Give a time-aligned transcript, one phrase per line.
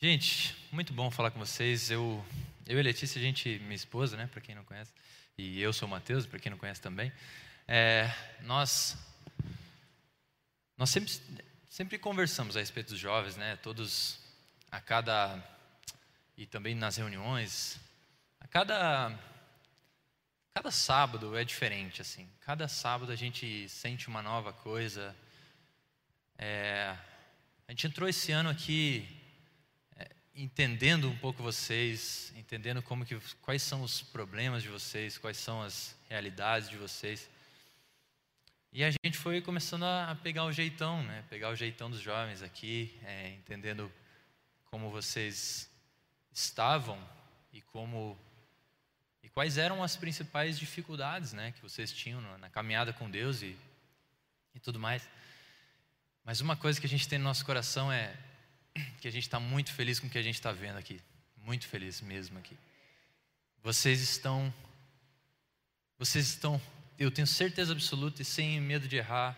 [0.00, 1.90] Gente, muito bom falar com vocês.
[1.90, 2.24] Eu,
[2.68, 4.92] eu e Letícia, a gente, minha esposa, né, para quem não conhece,
[5.36, 7.12] e eu sou o Matheus, para quem não conhece também.
[7.66, 8.08] É,
[8.42, 8.96] nós,
[10.76, 11.12] nós sempre,
[11.68, 13.56] sempre conversamos a respeito dos jovens, né?
[13.56, 14.20] Todos,
[14.70, 15.42] a cada
[16.36, 17.80] e também nas reuniões,
[18.38, 19.18] a cada
[20.54, 22.30] cada sábado é diferente, assim.
[22.42, 25.16] Cada sábado a gente sente uma nova coisa.
[26.38, 26.96] É,
[27.66, 29.17] a gente entrou esse ano aqui
[30.38, 35.60] entendendo um pouco vocês, entendendo como que, quais são os problemas de vocês, quais são
[35.60, 37.28] as realidades de vocês.
[38.72, 41.24] E a gente foi começando a pegar o jeitão, né?
[41.28, 43.90] Pegar o jeitão dos jovens aqui, é, entendendo
[44.66, 45.68] como vocês
[46.32, 46.96] estavam
[47.52, 48.16] e como
[49.24, 53.56] e quais eram as principais dificuldades, né, que vocês tinham na, caminhada com Deus e
[54.54, 55.08] e tudo mais.
[56.24, 58.14] Mas uma coisa que a gente tem no nosso coração é
[59.00, 61.00] que a gente está muito feliz com o que a gente está vendo aqui.
[61.44, 62.56] Muito feliz mesmo aqui.
[63.62, 64.52] Vocês estão,
[65.98, 66.60] vocês estão,
[66.98, 69.36] eu tenho certeza absoluta e sem medo de errar,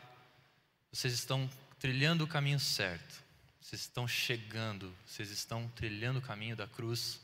[0.93, 3.23] vocês estão trilhando o caminho certo.
[3.61, 7.21] Vocês estão chegando, vocês estão trilhando o caminho da cruz,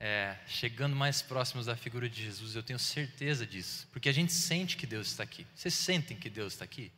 [0.00, 2.54] é, chegando mais próximos da figura de Jesus.
[2.54, 5.46] Eu tenho certeza disso, porque a gente sente que Deus está aqui.
[5.54, 6.90] Vocês sentem que Deus está aqui?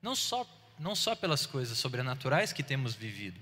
[0.00, 0.44] Não só
[0.78, 3.40] não só pelas coisas sobrenaturais que temos vivido,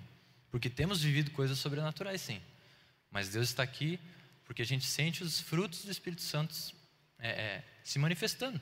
[0.51, 2.41] porque temos vivido coisas sobrenaturais sim,
[3.11, 3.99] mas Deus está aqui
[4.45, 6.53] porque a gente sente os frutos do Espírito Santo
[7.21, 8.61] é, é, se manifestando.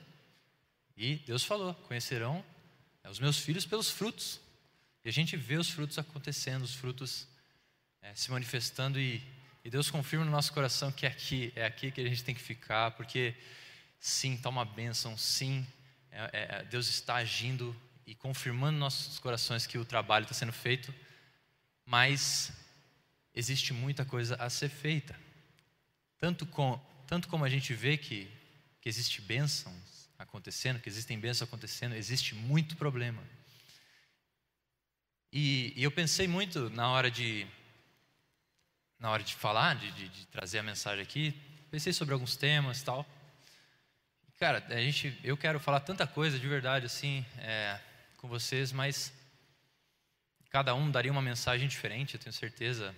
[0.95, 2.45] E Deus falou: conhecerão
[3.03, 4.39] é, os meus filhos pelos frutos.
[5.03, 7.27] E a gente vê os frutos acontecendo, os frutos
[8.03, 9.19] é, se manifestando e,
[9.63, 12.35] e, Deus confirma no nosso coração que é aqui, é aqui que a gente tem
[12.35, 13.33] que ficar, porque
[13.99, 15.65] sim, está uma bênção, sim,
[16.11, 17.75] é, é, Deus está agindo
[18.09, 20.91] e confirmando nos nossos corações que o trabalho está sendo feito,
[21.85, 22.51] mas
[23.35, 25.15] existe muita coisa a ser feita.
[26.17, 28.27] Tanto, com, tanto como a gente vê que,
[28.81, 33.21] que existe bênçãos acontecendo, que existem bênçãos acontecendo, existe muito problema.
[35.31, 37.45] E, e eu pensei muito na hora de
[38.97, 41.31] na hora de falar, de, de, de trazer a mensagem aqui,
[41.69, 43.05] pensei sobre alguns temas tal.
[44.39, 47.23] Cara, a gente, eu quero falar tanta coisa de verdade assim.
[47.37, 47.79] É,
[48.19, 49.13] com vocês, mas
[50.49, 52.93] cada um daria uma mensagem diferente, eu tenho certeza.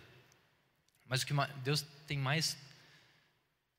[1.05, 1.33] Mas o que
[1.63, 2.57] Deus tem mais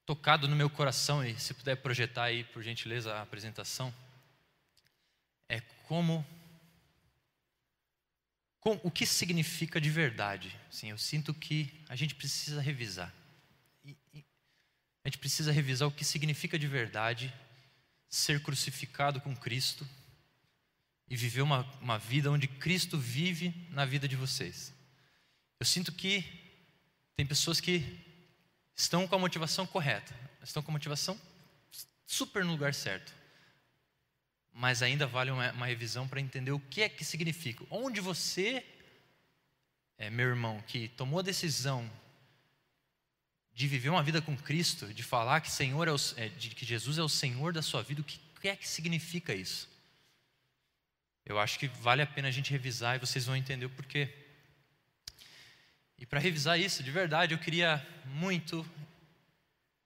[0.06, 3.92] tocado no meu coração, e se puder projetar aí, por gentileza, a apresentação,
[5.48, 6.24] é como,
[8.60, 10.56] como o que significa de verdade.
[10.70, 13.12] Sim, eu sinto que a gente precisa revisar.
[13.84, 14.24] E, e,
[15.04, 17.34] a gente precisa revisar o que significa de verdade
[18.08, 19.84] ser crucificado com Cristo
[21.12, 24.72] e viver uma, uma vida onde Cristo vive na vida de vocês.
[25.60, 26.24] Eu sinto que
[27.14, 27.84] tem pessoas que
[28.74, 31.20] estão com a motivação correta, estão com a motivação
[32.06, 33.12] super no lugar certo,
[34.54, 37.62] mas ainda vale uma, uma revisão para entender o que é que significa.
[37.68, 38.64] Onde você,
[39.98, 41.90] é, meu irmão, que tomou a decisão
[43.52, 46.64] de viver uma vida com Cristo, de falar que Senhor é, o, é de que
[46.64, 49.71] Jesus é o Senhor da sua vida, o que, o que é que significa isso?
[51.24, 54.12] Eu acho que vale a pena a gente revisar e vocês vão entender o porquê.
[55.96, 58.66] E para revisar isso, de verdade, eu queria muito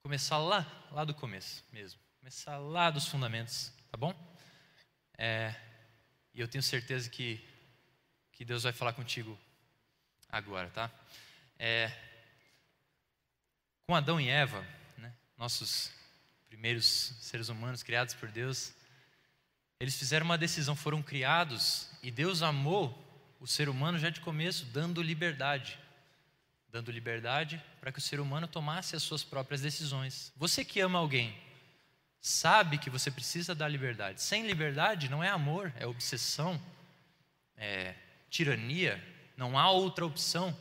[0.02, 2.00] começar lá, lá do começo mesmo.
[2.20, 4.14] Começar lá dos fundamentos, tá bom?
[5.18, 5.54] É,
[6.32, 7.44] e eu tenho certeza que,
[8.32, 9.38] que Deus vai falar contigo
[10.28, 10.90] agora, tá?
[11.58, 11.92] É,
[13.86, 15.92] com Adão e Eva, né, nossos
[16.48, 16.86] primeiros
[17.20, 18.72] seres humanos criados por Deus,
[19.78, 23.02] eles fizeram uma decisão, foram criados e Deus amou
[23.38, 25.78] o ser humano já de começo, dando liberdade.
[26.70, 30.32] Dando liberdade para que o ser humano tomasse as suas próprias decisões.
[30.36, 31.36] Você que ama alguém,
[32.20, 34.22] sabe que você precisa dar liberdade.
[34.22, 36.60] Sem liberdade não é amor, é obsessão,
[37.56, 37.94] é
[38.30, 39.02] tirania,
[39.36, 40.56] não há outra opção.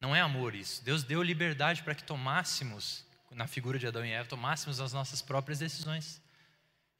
[0.00, 0.82] Não é amor isso.
[0.82, 5.20] Deus deu liberdade para que tomássemos, na figura de Adão e Eva, tomássemos as nossas
[5.20, 6.20] próprias decisões.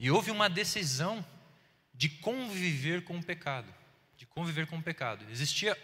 [0.01, 1.25] E houve uma decisão
[1.93, 3.71] de conviver com o pecado,
[4.17, 5.27] de conviver com o pecado.
[5.31, 5.77] Existia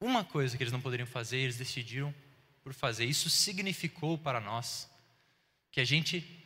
[0.00, 2.12] uma coisa que eles não poderiam fazer, e eles decidiram
[2.64, 3.04] por fazer.
[3.04, 4.90] Isso significou para nós
[5.70, 6.44] que a gente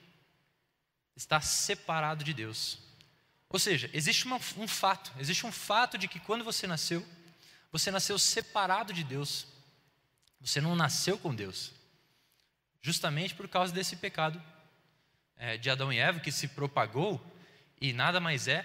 [1.16, 2.78] está separado de Deus.
[3.48, 7.02] Ou seja, existe uma, um fato, existe um fato de que quando você nasceu,
[7.72, 9.46] você nasceu separado de Deus.
[10.42, 11.72] Você não nasceu com Deus.
[12.82, 14.42] Justamente por causa desse pecado
[15.40, 17.18] é, de Adão e Eva que se propagou
[17.80, 18.64] e nada mais é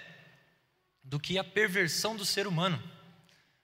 [1.02, 2.80] do que a perversão do ser humano.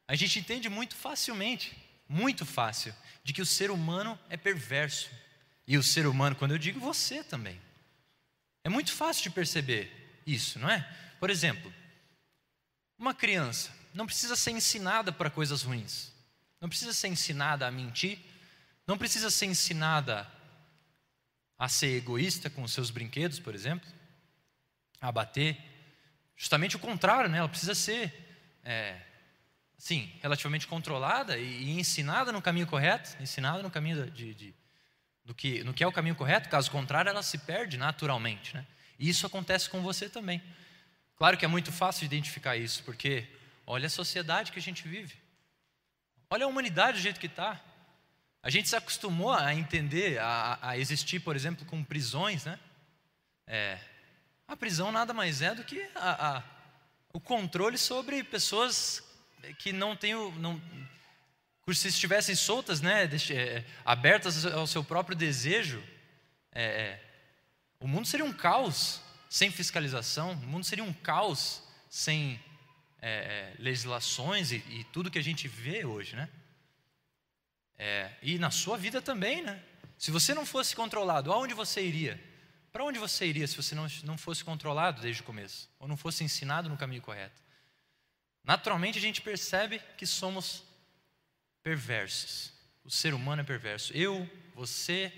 [0.08, 1.76] a gente entende muito facilmente,
[2.08, 5.10] muito fácil, de que o ser humano é perverso.
[5.66, 7.60] E o ser humano, quando eu digo você também.
[8.64, 10.80] É muito fácil de perceber isso, não é?
[11.20, 11.72] Por exemplo,
[12.98, 16.12] uma criança não precisa ser ensinada para coisas ruins,
[16.60, 18.18] não precisa ser ensinada a mentir,
[18.86, 20.30] não precisa ser ensinada
[21.62, 23.88] a ser egoísta com os seus brinquedos, por exemplo,
[25.00, 25.56] a bater.
[26.36, 27.38] Justamente o contrário, né?
[27.38, 28.12] ela precisa ser,
[28.64, 29.00] é,
[29.78, 34.54] sim, relativamente controlada e, ensinada no caminho correto, ensinada no caminho de, de,
[35.24, 38.56] do que, no que é o caminho correto, caso contrário, ela se perde naturalmente.
[38.56, 38.66] Né?
[38.98, 40.42] E isso acontece com você também.
[41.14, 43.24] Claro que é muito fácil de identificar isso, porque
[43.64, 45.14] olha a sociedade que a gente vive,
[46.28, 47.60] olha a humanidade do jeito que está.
[48.42, 52.58] A gente se acostumou a entender, a, a existir, por exemplo, com prisões, né?
[53.46, 53.78] É,
[54.48, 56.42] a prisão nada mais é do que a, a,
[57.12, 59.02] o controle sobre pessoas
[59.58, 60.60] que não têm o, não,
[61.72, 65.82] se estivessem soltas, né, é, abertas ao seu próprio desejo,
[66.52, 67.04] é, é,
[67.80, 69.00] o mundo seria um caos
[69.30, 72.40] sem fiscalização, o mundo seria um caos sem
[73.00, 76.28] é, é legislações e, e, tudo que a gente vê hoje, né?
[77.84, 79.60] É, e na sua vida também, né?
[79.98, 82.22] Se você não fosse controlado, aonde você iria?
[82.70, 85.68] Para onde você iria se você não, não fosse controlado desde o começo?
[85.80, 87.42] Ou não fosse ensinado no caminho correto?
[88.44, 90.62] Naturalmente a gente percebe que somos
[91.60, 92.52] perversos.
[92.84, 93.92] O ser humano é perverso.
[93.92, 95.12] Eu, você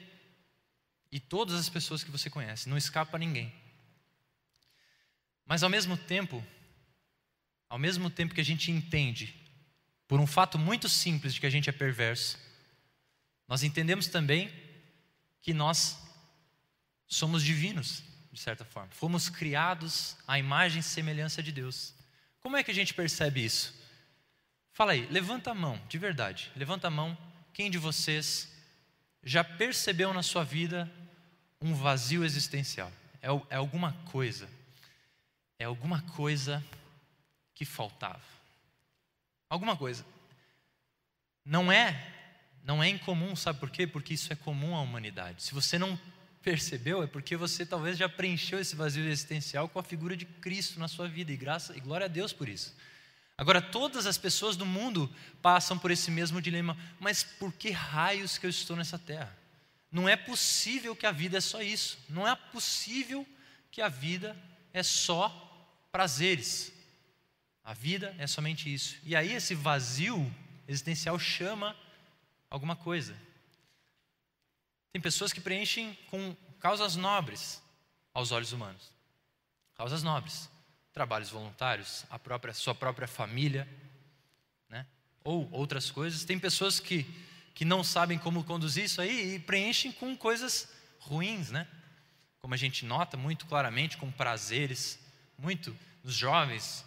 [1.12, 2.66] e todas as pessoas que você conhece.
[2.70, 3.52] Não escapa ninguém.
[5.44, 6.42] Mas ao mesmo tempo,
[7.68, 9.38] ao mesmo tempo que a gente entende,
[10.08, 12.42] por um fato muito simples de que a gente é perverso,
[13.46, 14.52] nós entendemos também
[15.42, 15.98] que nós
[17.06, 18.02] somos divinos,
[18.32, 18.90] de certa forma.
[18.92, 21.94] Fomos criados à imagem e semelhança de Deus.
[22.40, 23.74] Como é que a gente percebe isso?
[24.72, 26.50] Fala aí, levanta a mão, de verdade.
[26.56, 27.16] Levanta a mão.
[27.52, 28.52] Quem de vocês
[29.22, 30.90] já percebeu na sua vida
[31.60, 32.90] um vazio existencial?
[33.22, 34.48] É, é alguma coisa.
[35.58, 36.64] É alguma coisa
[37.54, 38.24] que faltava.
[39.48, 40.04] Alguma coisa.
[41.44, 42.13] Não é
[42.64, 43.86] não é incomum, sabe por quê?
[43.86, 45.42] Porque isso é comum à humanidade.
[45.42, 46.00] Se você não
[46.42, 50.80] percebeu, é porque você talvez já preencheu esse vazio existencial com a figura de Cristo
[50.80, 52.74] na sua vida, e graça e glória a Deus por isso.
[53.36, 55.12] Agora, todas as pessoas do mundo
[55.42, 59.36] passam por esse mesmo dilema, mas por que raios que eu estou nessa terra?
[59.90, 63.26] Não é possível que a vida é só isso, não é possível
[63.70, 64.36] que a vida
[64.72, 65.28] é só
[65.92, 66.72] prazeres.
[67.62, 68.96] A vida é somente isso.
[69.04, 70.32] E aí esse vazio
[70.66, 71.76] existencial chama
[72.54, 73.16] alguma coisa.
[74.92, 77.60] Tem pessoas que preenchem com causas nobres
[78.12, 78.92] aos olhos humanos.
[79.74, 80.48] Causas nobres
[80.92, 83.68] trabalhos voluntários, a própria sua própria família,
[84.68, 84.86] né?
[85.24, 86.24] Ou outras coisas.
[86.24, 87.04] Tem pessoas que
[87.54, 90.68] que não sabem como conduzir isso aí e preenchem com coisas
[90.98, 91.68] ruins, né?
[92.40, 94.98] Como a gente nota muito claramente com prazeres,
[95.38, 96.84] muito nos jovens,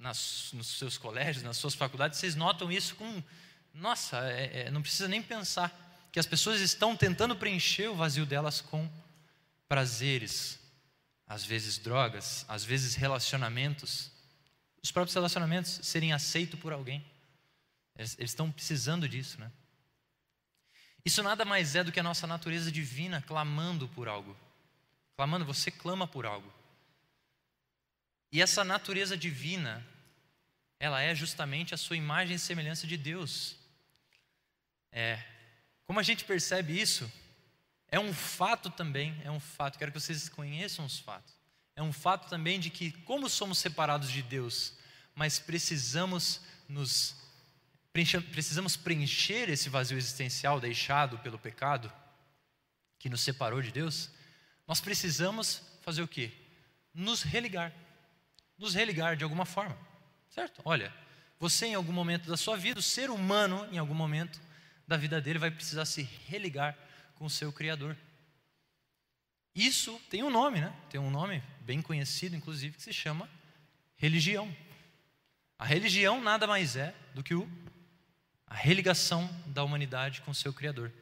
[0.00, 3.22] nas, nos seus colégios, nas suas faculdades, vocês notam isso com,
[3.74, 8.24] nossa, é, é, não precisa nem pensar que as pessoas estão tentando preencher o vazio
[8.24, 8.88] delas com
[9.68, 10.60] prazeres,
[11.26, 14.12] às vezes drogas, às vezes relacionamentos,
[14.82, 17.04] os próprios relacionamentos serem aceitos por alguém.
[17.96, 19.50] Eles, eles estão precisando disso, né?
[21.04, 24.36] Isso nada mais é do que a nossa natureza divina clamando por algo.
[25.16, 26.52] Clamando, você clama por algo.
[28.32, 29.86] E essa natureza divina,
[30.78, 33.56] ela é justamente a sua imagem e semelhança de Deus.
[34.94, 35.18] É.
[35.84, 37.10] Como a gente percebe isso?
[37.88, 41.34] É um fato também, é um fato, quero que vocês conheçam os fatos.
[41.74, 44.74] É um fato também de que, como somos separados de Deus,
[45.14, 47.16] mas precisamos nos
[47.92, 51.92] precisamos preencher esse vazio existencial deixado pelo pecado
[52.98, 54.10] que nos separou de Deus,
[54.66, 56.32] nós precisamos fazer o quê?
[56.92, 57.72] Nos religar.
[58.58, 59.78] Nos religar de alguma forma.
[60.28, 60.60] Certo?
[60.64, 60.92] Olha,
[61.38, 64.40] você em algum momento da sua vida, o ser humano em algum momento
[64.86, 66.76] da vida dele vai precisar se religar
[67.14, 67.96] com o seu Criador.
[69.54, 70.74] Isso tem um nome, né?
[70.90, 73.28] Tem um nome bem conhecido, inclusive, que se chama
[73.96, 74.54] religião.
[75.58, 77.48] A religião nada mais é do que o,
[78.46, 80.92] a religação da humanidade com o seu Criador.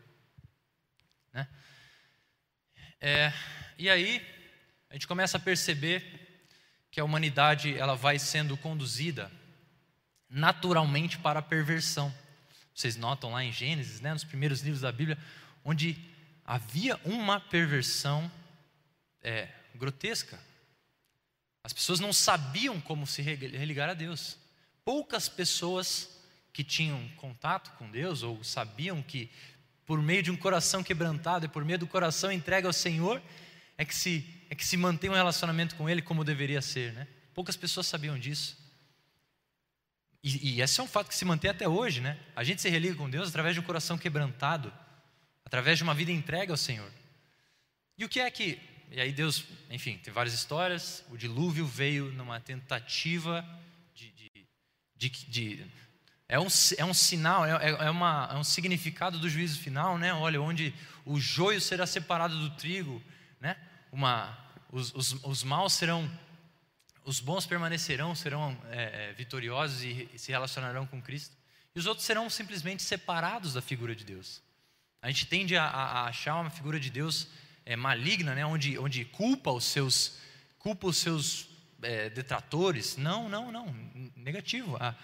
[1.32, 1.48] Né?
[3.00, 3.32] É,
[3.78, 4.24] e aí,
[4.90, 6.20] a gente começa a perceber
[6.90, 9.32] que a humanidade ela vai sendo conduzida
[10.28, 12.14] naturalmente para a perversão.
[12.74, 15.18] Vocês notam lá em Gênesis, né, nos primeiros livros da Bíblia,
[15.64, 15.96] onde
[16.44, 18.30] havia uma perversão
[19.22, 20.38] é, grotesca.
[21.64, 24.36] As pessoas não sabiam como se religar a Deus.
[24.84, 26.08] Poucas pessoas
[26.52, 29.30] que tinham contato com Deus, ou sabiam que
[29.86, 33.22] por meio de um coração quebrantado e por meio do coração entregue ao Senhor,
[33.78, 36.92] é que se, é que se mantém um relacionamento com Ele como deveria ser.
[36.92, 37.06] Né?
[37.34, 38.61] Poucas pessoas sabiam disso.
[40.22, 42.00] E, e esse é um fato que se mantém até hoje.
[42.00, 42.18] Né?
[42.36, 44.72] A gente se religa com Deus através de um coração quebrantado,
[45.44, 46.90] através de uma vida entregue ao Senhor.
[47.98, 48.58] E o que é que.
[48.90, 51.04] E aí Deus, enfim, tem várias histórias.
[51.10, 53.44] O dilúvio veio numa tentativa
[53.94, 54.46] de, de,
[54.96, 55.66] de, de
[56.28, 56.46] é um,
[56.78, 60.14] é um sinal, é, é, uma, é um significado do juízo final, né?
[60.14, 60.72] Olha, onde
[61.04, 63.02] o joio será separado do trigo,
[63.38, 63.54] né?
[63.90, 64.38] Uma,
[64.70, 66.10] os, os, os maus serão,
[67.04, 71.36] os bons permanecerão, serão é, é, vitoriosos e, se relacionarão com Cristo.
[71.74, 74.42] E os outros serão simplesmente separados da figura de Deus.
[75.00, 77.26] A gente tende a, a achar uma figura de Deus
[77.64, 78.46] é, maligna, né?
[78.46, 80.18] onde, onde culpa os seus,
[80.58, 81.48] culpa os seus
[81.82, 82.96] é, detratores.
[82.96, 83.74] Não, não, não.
[84.14, 84.76] Negativo.
[84.76, 84.94] A,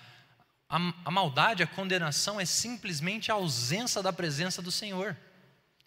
[0.69, 5.17] a, a maldade, a condenação é simplesmente a ausência da presença do Senhor.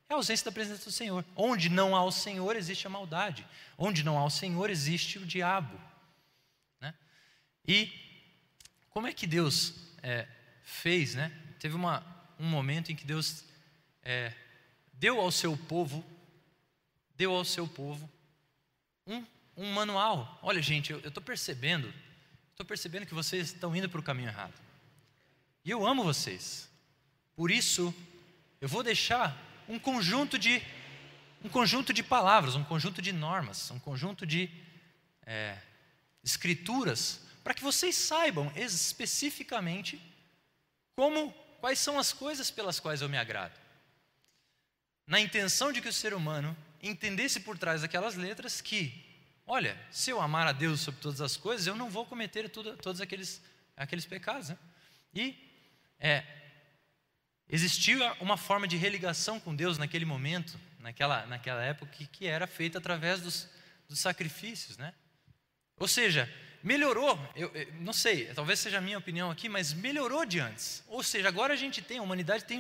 [0.10, 1.24] É a ausência da presença do Senhor.
[1.36, 3.48] Onde não há o Senhor, existe a maldade.
[3.78, 5.80] Onde não há o Senhor, existe o diabo.
[7.68, 7.92] E
[8.90, 10.28] como é que Deus é,
[10.64, 11.16] fez?
[11.16, 11.32] Né?
[11.60, 12.06] Teve uma,
[12.40, 13.44] um momento em que Deus
[14.04, 14.34] é,
[14.94, 16.06] deu ao seu povo,
[17.16, 18.10] deu ao seu povo
[19.06, 19.26] um,
[19.56, 20.40] um manual.
[20.42, 21.94] Olha, gente, eu estou percebendo,
[22.52, 24.54] estou percebendo que vocês estão indo para o caminho errado.
[25.64, 26.70] E eu amo vocês.
[27.36, 27.94] Por isso,
[28.60, 29.38] eu vou deixar
[29.68, 30.62] um conjunto de
[31.44, 34.48] um conjunto de palavras, um conjunto de normas, um conjunto de
[35.26, 35.58] é,
[36.24, 40.02] escrituras, para que vocês saibam especificamente
[40.96, 43.60] como, quais são as coisas pelas quais eu me agrado.
[45.08, 49.04] Na intenção de que o ser humano entendesse por trás daquelas letras que,
[49.46, 52.78] olha, se eu amar a Deus sobre todas as coisas, eu não vou cometer tudo,
[52.78, 53.42] todos aqueles,
[53.76, 54.50] aqueles pecados.
[54.50, 54.58] Né?
[55.14, 55.36] E
[56.00, 56.24] é,
[57.50, 62.48] existia uma forma de religação com Deus naquele momento, naquela, naquela época, que, que era
[62.48, 63.50] feita através dos,
[63.90, 64.94] dos sacrifícios, né?
[65.78, 66.32] Ou seja,
[66.64, 70.84] melhorou, eu, eu, não sei, talvez seja a minha opinião aqui, mas melhorou de antes.
[70.88, 72.60] Ou seja, agora a gente tem, a humanidade tem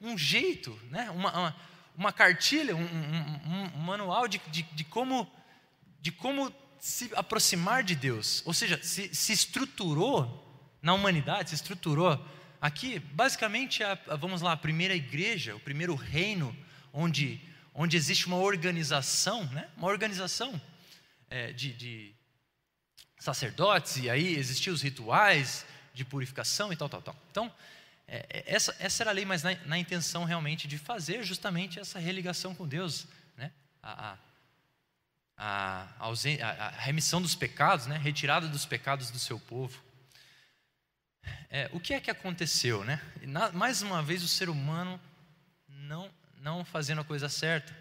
[0.00, 1.10] um, um jeito, né?
[1.10, 1.56] uma, uma,
[1.96, 5.30] uma cartilha, um, um, um manual de, de, de, como,
[6.00, 8.42] de como se aproximar de Deus.
[8.44, 10.44] Ou seja, se, se estruturou
[10.82, 12.20] na humanidade, se estruturou
[12.60, 16.56] Aqui, basicamente, a, a, vamos lá, a primeira igreja, o primeiro reino,
[16.92, 17.40] onde,
[17.74, 19.68] onde existe uma organização, né?
[19.76, 20.60] uma organização
[21.28, 22.14] é, de, de
[23.26, 27.16] sacerdotes, e aí existiam os rituais de purificação e tal, tal, tal.
[27.30, 27.52] Então,
[28.06, 31.80] é, é essa, essa era a lei, mas na, na, intenção realmente de fazer justamente
[31.80, 33.06] essa religação com Deus,
[33.36, 33.50] né?
[33.82, 34.16] a,
[35.36, 37.98] a, a, a remissão dos pecados, né?
[37.98, 39.82] retirada dos pecados do seu povo.
[41.50, 43.02] É, o que é que aconteceu, né?
[43.22, 45.00] Na, mais uma vez o ser humano
[45.68, 46.08] não
[46.40, 47.74] não fazendo a coisa certa.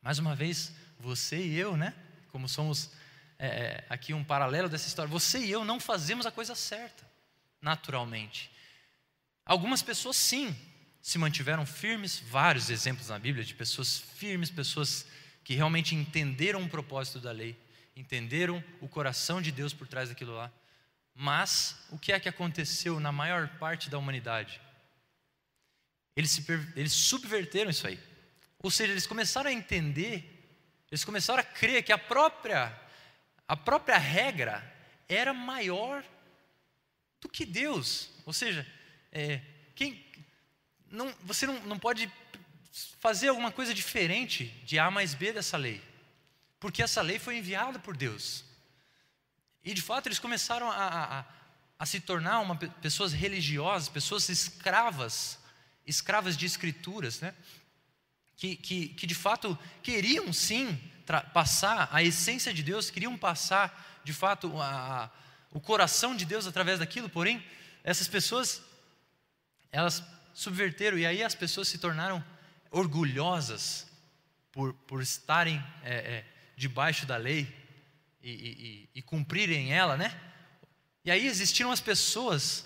[0.00, 1.92] Mais uma vez você e eu, né?
[2.30, 2.92] Como somos
[3.42, 7.04] é, é, aqui um paralelo dessa história, você e eu não fazemos a coisa certa,
[7.60, 8.48] naturalmente.
[9.44, 10.56] Algumas pessoas sim
[11.02, 15.04] se mantiveram firmes, vários exemplos na Bíblia de pessoas firmes, pessoas
[15.42, 17.58] que realmente entenderam o propósito da lei,
[17.96, 20.48] entenderam o coração de Deus por trás daquilo lá.
[21.12, 24.60] Mas o que é que aconteceu na maior parte da humanidade?
[26.14, 26.44] Eles, se,
[26.76, 27.98] eles subverteram isso aí.
[28.62, 32.72] Ou seja, eles começaram a entender, eles começaram a crer que a própria,
[33.46, 34.62] a própria regra
[35.08, 36.04] era maior
[37.20, 38.10] do que Deus.
[38.24, 38.66] Ou seja,
[39.10, 39.40] é,
[39.74, 40.04] quem,
[40.90, 42.10] não, você não, não pode
[43.00, 45.82] fazer alguma coisa diferente de A mais B dessa lei,
[46.58, 48.44] porque essa lei foi enviada por Deus.
[49.64, 51.24] E de fato eles começaram a, a,
[51.78, 55.38] a se tornar uma, pessoas religiosas, pessoas escravas,
[55.86, 57.34] escravas de escrituras, né?
[58.36, 60.80] que, que, que de fato queriam sim
[61.20, 65.10] passar a essência de Deus, queriam passar de fato a,
[65.50, 67.44] o coração de Deus através daquilo, porém,
[67.84, 68.62] essas pessoas,
[69.70, 70.02] elas
[70.32, 72.24] subverteram, e aí as pessoas se tornaram
[72.70, 73.86] orgulhosas
[74.50, 76.24] por, por estarem é, é,
[76.56, 77.62] debaixo da lei,
[78.22, 80.18] e, e, e cumprirem ela, né?
[81.04, 82.64] E aí existiram as pessoas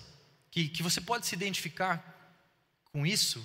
[0.51, 2.13] que, que você pode se identificar
[2.91, 3.43] com isso,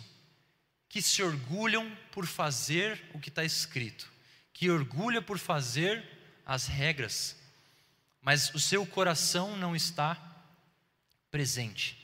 [0.88, 4.11] que se orgulham por fazer o que está escrito,
[4.52, 6.04] que orgulha por fazer
[6.44, 7.36] as regras,
[8.20, 10.16] mas o seu coração não está
[11.30, 11.96] presente,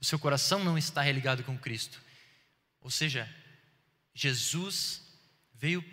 [0.00, 2.00] o seu coração não está religado com Cristo.
[2.80, 3.28] Ou seja,
[4.14, 5.02] Jesus
[5.54, 5.84] veio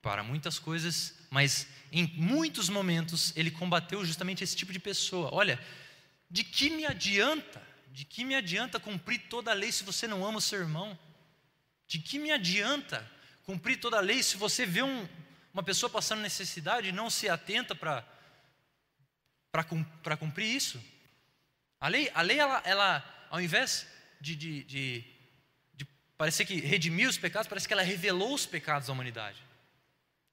[0.00, 5.28] para muitas coisas, mas em muitos momentos ele combateu justamente esse tipo de pessoa.
[5.32, 5.60] Olha,
[6.30, 7.66] de que me adianta?
[7.96, 10.98] de que me adianta cumprir toda a lei se você não ama o seu irmão?
[11.88, 13.10] De que me adianta
[13.42, 15.08] cumprir toda a lei se você vê um,
[15.56, 18.04] uma pessoa passando necessidade não se atenta para
[20.18, 20.84] cumprir isso?
[21.80, 23.86] A lei, a lei ela, ela ao invés
[24.20, 25.04] de, de, de,
[25.72, 29.42] de parecer que redimiu os pecados, parece que ela revelou os pecados da humanidade.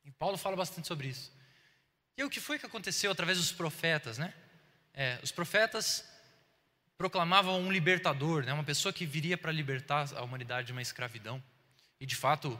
[0.04, 1.32] E Paulo fala bastante sobre isso.
[2.18, 4.34] E o que foi que aconteceu através dos profetas, né?
[4.94, 6.04] É, os profetas
[6.98, 8.52] proclamavam um libertador, né?
[8.52, 11.42] uma pessoa que viria para libertar a humanidade de uma escravidão.
[11.98, 12.60] E de fato,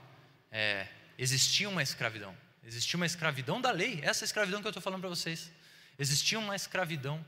[0.50, 2.34] é, existia uma escravidão.
[2.64, 5.52] Existia uma escravidão da lei, essa escravidão que eu estou falando para vocês.
[6.00, 7.24] Existia uma escravidão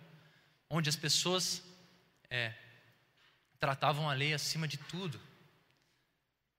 [0.69, 1.61] onde as pessoas
[2.29, 2.53] é,
[3.59, 5.19] tratavam a lei acima de tudo.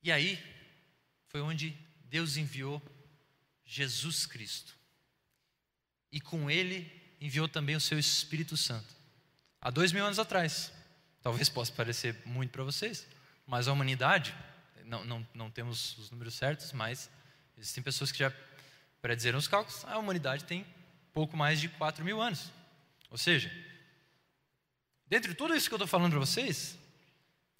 [0.02, 0.42] E aí
[1.28, 2.82] foi onde Deus enviou
[3.64, 4.74] Jesus Cristo.
[6.12, 6.90] E com ele
[7.20, 8.94] enviou também o seu Espírito Santo.
[9.60, 10.72] Há dois mil anos atrás.
[11.22, 13.04] Talvez possa parecer muito para vocês,
[13.46, 14.32] mas a humanidade
[14.84, 17.10] não, não, não temos os números certos, mas
[17.58, 18.30] existem pessoas que já
[19.06, 20.66] predizeram os cálculos, a humanidade tem
[21.12, 22.50] pouco mais de 4 mil anos.
[23.08, 23.48] Ou seja,
[25.06, 26.76] dentre tudo isso que eu estou falando para vocês,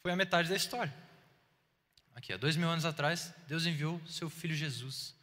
[0.03, 0.93] foi a metade da história.
[2.17, 5.15] Aqui, há dois mil anos atrás, Deus enviou seu Filho Jesus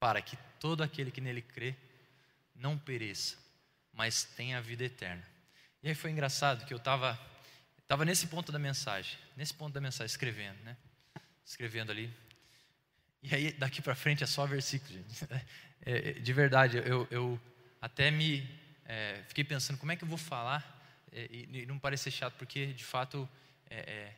[0.00, 1.76] para que todo aquele que nele crê
[2.54, 3.36] não pereça,
[3.92, 5.28] mas tenha a vida eterna.
[5.82, 7.20] E aí foi engraçado que eu estava
[7.86, 10.74] tava nesse ponto da mensagem, nesse ponto da mensagem, escrevendo, né?
[11.44, 12.10] escrevendo ali.
[13.22, 15.26] E aí, daqui para frente é só versículo, gente.
[15.86, 17.40] É, é, de verdade, eu, eu
[17.80, 18.46] até me
[18.84, 20.60] é, fiquei pensando como é que eu vou falar
[21.12, 23.26] é, e, não parecer chato, porque de fato
[23.70, 24.12] é,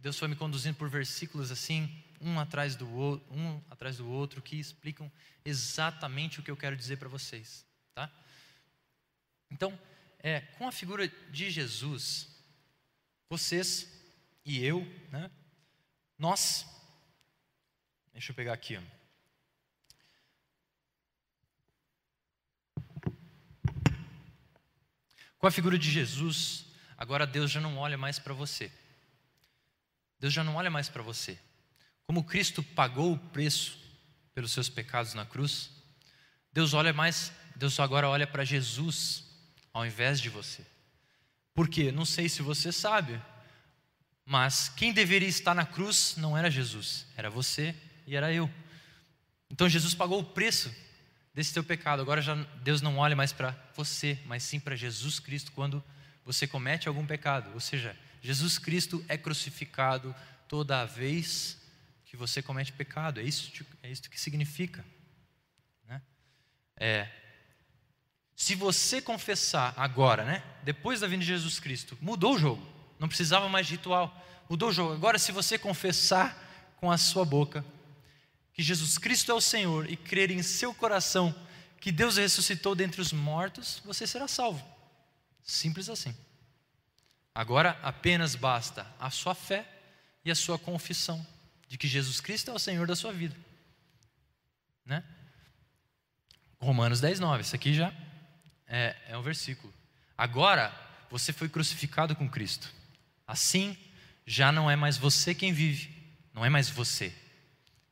[0.00, 4.40] Deus foi me conduzindo por versículos assim, um atrás do outro, um atrás do outro,
[4.40, 5.10] que explicam
[5.44, 8.10] exatamente o que eu quero dizer para vocês, tá?
[9.50, 9.78] Então,
[10.18, 12.28] é, com a figura de Jesus,
[13.28, 13.92] vocês
[14.44, 15.30] e eu, né,
[16.18, 16.66] nós,
[18.16, 18.80] deixa eu pegar aqui.
[25.36, 26.64] Com a figura de Jesus,
[26.96, 28.72] agora Deus já não olha mais para você.
[30.18, 31.38] Deus já não olha mais para você.
[32.06, 33.78] Como Cristo pagou o preço
[34.34, 35.68] pelos seus pecados na cruz,
[36.50, 39.24] Deus olha mais, Deus agora olha para Jesus
[39.74, 40.64] ao invés de você.
[41.52, 41.92] Por quê?
[41.92, 43.20] Não sei se você sabe,
[44.24, 48.50] mas quem deveria estar na cruz não era Jesus, era você e era eu.
[49.50, 50.74] Então Jesus pagou o preço
[51.34, 52.00] desse teu pecado.
[52.00, 55.82] Agora já Deus não olha mais para você, mas sim para Jesus Cristo quando
[56.24, 57.50] você comete algum pecado.
[57.54, 60.14] Ou seja, Jesus Cristo é crucificado
[60.48, 61.58] toda vez
[62.04, 63.20] que você comete pecado.
[63.20, 64.84] É isso, é isso que significa.
[65.86, 66.00] Né?
[66.76, 67.08] É,
[68.34, 73.08] se você confessar agora, né, depois da vinda de Jesus Cristo, mudou o jogo não
[73.08, 74.14] precisava mais de ritual,
[74.48, 74.94] mudou o jogo.
[74.94, 76.42] Agora, se você confessar
[76.76, 77.64] com a sua boca
[78.56, 81.34] que Jesus Cristo é o Senhor e crer em seu coração
[81.78, 84.66] que Deus ressuscitou dentre os mortos, você será salvo.
[85.44, 86.16] Simples assim.
[87.34, 89.68] Agora apenas basta a sua fé
[90.24, 91.24] e a sua confissão
[91.68, 93.36] de que Jesus Cristo é o Senhor da sua vida.
[94.86, 95.04] Né?
[96.58, 97.42] Romanos 10, 9.
[97.42, 97.92] Isso aqui já
[98.66, 99.72] é, é um versículo.
[100.16, 100.74] Agora
[101.10, 102.72] você foi crucificado com Cristo.
[103.26, 103.76] Assim,
[104.26, 105.94] já não é mais você quem vive,
[106.32, 107.14] não é mais você.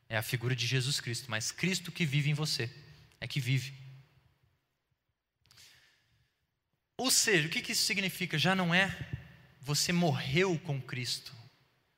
[0.07, 2.69] É a figura de Jesus Cristo, mas Cristo que vive em você,
[3.19, 3.73] é que vive.
[6.97, 8.37] Ou seja, o que isso significa?
[8.37, 8.95] Já não é
[9.65, 11.33] você morreu com Cristo.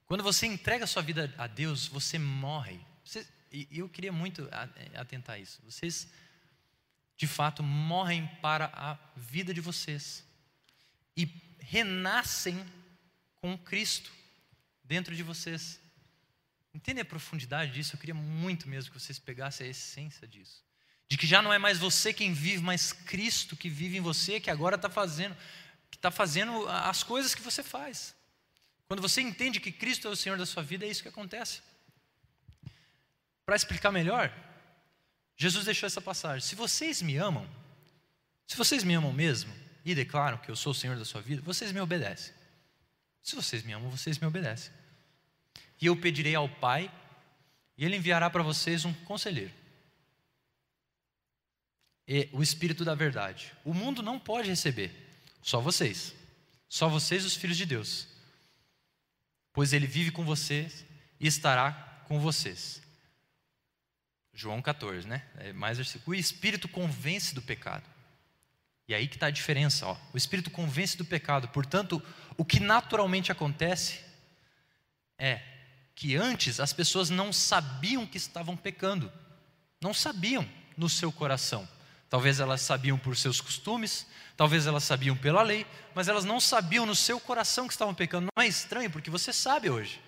[0.06, 2.80] Quando você entrega a sua vida a Deus, você morre.
[3.04, 4.50] Você, e eu queria muito
[4.96, 5.62] atentar a isso.
[5.66, 6.08] Vocês,
[7.18, 10.26] de fato, morrem para a vida de vocês
[11.16, 12.66] e renascem
[13.36, 14.10] com Cristo
[14.82, 15.78] dentro de vocês.
[16.78, 17.96] Entende a profundidade disso?
[17.96, 20.64] Eu queria muito mesmo que vocês pegassem a essência disso.
[21.10, 24.40] De que já não é mais você quem vive, mas Cristo que vive em você,
[24.40, 25.36] que agora está fazendo,
[25.90, 28.16] que está fazendo as coisas que você faz.
[28.88, 31.62] Quando você entende que Cristo é o Senhor da sua vida, é isso que acontece.
[33.44, 34.32] Para explicar melhor,
[35.36, 36.48] Jesus deixou essa passagem.
[36.48, 37.50] Se vocês me amam,
[38.46, 39.52] se vocês me amam mesmo
[39.84, 42.36] e declaram que eu sou o Senhor da sua vida, vocês me obedecem.
[43.24, 44.72] Se vocês me amam, vocês me obedecem.
[45.80, 46.92] E eu pedirei ao Pai,
[47.78, 49.54] e Ele enviará para vocês um conselheiro.
[52.08, 53.54] E o Espírito da Verdade.
[53.66, 54.92] O mundo não pode receber,
[55.42, 56.16] só vocês.
[56.70, 58.08] Só vocês, os filhos de Deus.
[59.54, 60.86] Pois Ele vive com vocês
[61.20, 61.72] e estará
[62.08, 62.82] com vocês.
[64.34, 65.26] João 14, né?
[65.38, 66.16] É mais versículo.
[66.16, 67.84] O Espírito convence do pecado,
[68.88, 69.86] E aí que está a diferença.
[69.86, 69.98] Ó.
[70.14, 71.50] O Espírito convence do pecado.
[71.50, 72.02] Portanto,
[72.38, 74.00] o que naturalmente acontece
[75.18, 75.57] é
[75.98, 79.12] que antes as pessoas não sabiam que estavam pecando.
[79.82, 81.68] Não sabiam no seu coração.
[82.08, 84.06] Talvez elas sabiam por seus costumes,
[84.38, 88.28] talvez elas sabiam pela lei, mas elas não sabiam no seu coração que estavam pecando.
[88.28, 90.00] Não é estranho, porque você sabe hoje.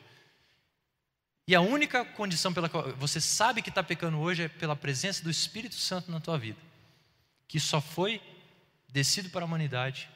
[1.47, 5.23] E a única condição pela qual você sabe que está pecando hoje é pela presença
[5.23, 6.59] do Espírito Santo na tua vida,
[7.47, 8.21] que só foi
[8.87, 10.07] descido para a humanidade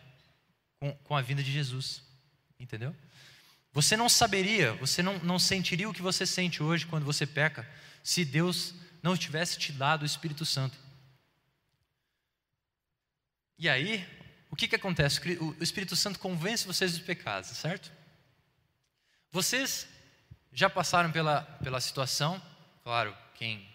[0.79, 2.03] com, com a vinda de Jesus.
[2.59, 2.95] Entendeu?
[3.73, 7.67] Você não saberia, você não, não sentiria o que você sente hoje quando você peca,
[8.03, 10.77] se Deus não tivesse te dado o Espírito Santo.
[13.57, 14.07] E aí,
[14.51, 15.19] o que, que acontece?
[15.39, 17.91] O Espírito Santo convence vocês dos pecados, certo?
[19.31, 19.87] Vocês
[20.51, 22.39] já passaram pela, pela situação,
[22.83, 23.67] claro, quem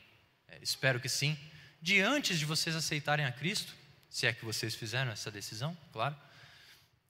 [0.46, 1.36] é, espero que sim,
[1.82, 3.74] de antes de vocês aceitarem a Cristo,
[4.08, 6.16] se é que vocês fizeram essa decisão, claro,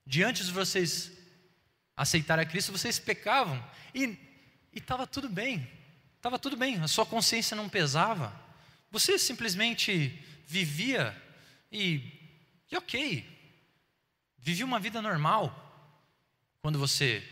[0.07, 1.12] de antes de vocês
[1.98, 4.16] aceitarem a Cristo, vocês pecavam e
[4.72, 5.68] estava tudo bem,
[6.16, 8.32] estava tudo bem, a sua consciência não pesava,
[8.90, 11.14] você simplesmente vivia
[11.70, 12.00] e,
[12.70, 13.26] e ok,
[14.38, 15.64] vivia uma vida normal.
[16.62, 17.22] Quando você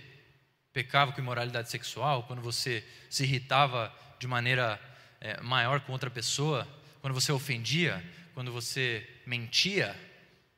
[0.72, 4.80] pecava com imoralidade sexual, quando você se irritava de maneira
[5.20, 6.68] é, maior com outra pessoa,
[7.00, 9.96] quando você ofendia, quando você mentia,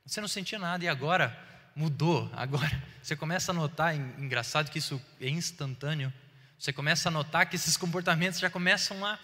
[0.04, 1.38] você não sentia nada e agora
[1.76, 2.28] mudou.
[2.34, 6.12] Agora você começa a notar, engraçado que isso é instantâneo.
[6.58, 9.18] Você começa a notar que esses comportamentos já começam a,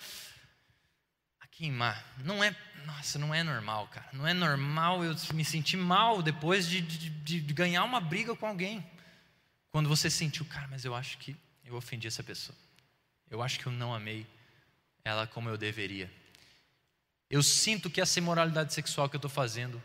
[1.38, 2.02] a queimar.
[2.24, 4.08] Não é, nossa, não é normal, cara.
[4.14, 8.46] Não é normal eu me sentir mal depois de, de, de ganhar uma briga com
[8.46, 8.82] alguém.
[9.70, 12.56] Quando você sentiu, cara, mas eu acho que eu ofendi essa pessoa.
[13.30, 14.26] Eu acho que eu não amei
[15.04, 16.10] ela como eu deveria.
[17.28, 19.82] Eu sinto que essa imoralidade sexual que eu estou fazendo,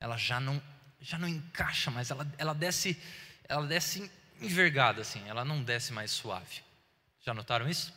[0.00, 0.62] ela já não,
[1.04, 2.10] já não encaixa mais.
[2.10, 3.00] Ela, ela desce,
[3.46, 5.22] ela desce envergada assim.
[5.28, 6.62] Ela não desce mais suave.
[7.20, 7.92] Já notaram isso?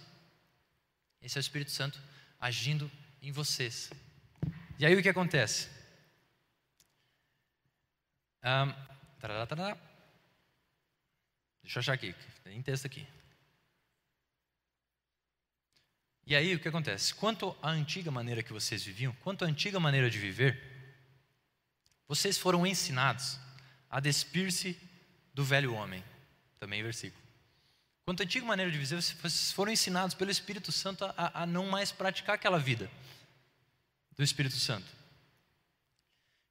[1.22, 2.00] Esse é o Espírito Santo
[2.39, 2.91] agindo
[3.22, 3.89] em vocês.
[4.78, 5.70] E aí o que acontece?
[8.43, 8.74] Um,
[9.20, 9.78] tarará, tarará.
[11.63, 13.06] Deixa eu achar aqui, tem texto aqui.
[16.26, 17.13] E aí o que acontece?
[17.13, 20.77] Quanto à antiga maneira que vocês viviam, quanto à antiga maneira de viver,
[22.08, 23.38] vocês foram ensinados
[23.89, 24.80] a despir-se
[25.34, 26.04] do velho homem.
[26.60, 27.22] Também versículo.
[28.06, 31.67] Quanto à antiga maneira de viver, vocês foram ensinados pelo Espírito Santo a, a não
[31.67, 32.89] mais praticar aquela vida
[34.15, 34.88] do Espírito Santo,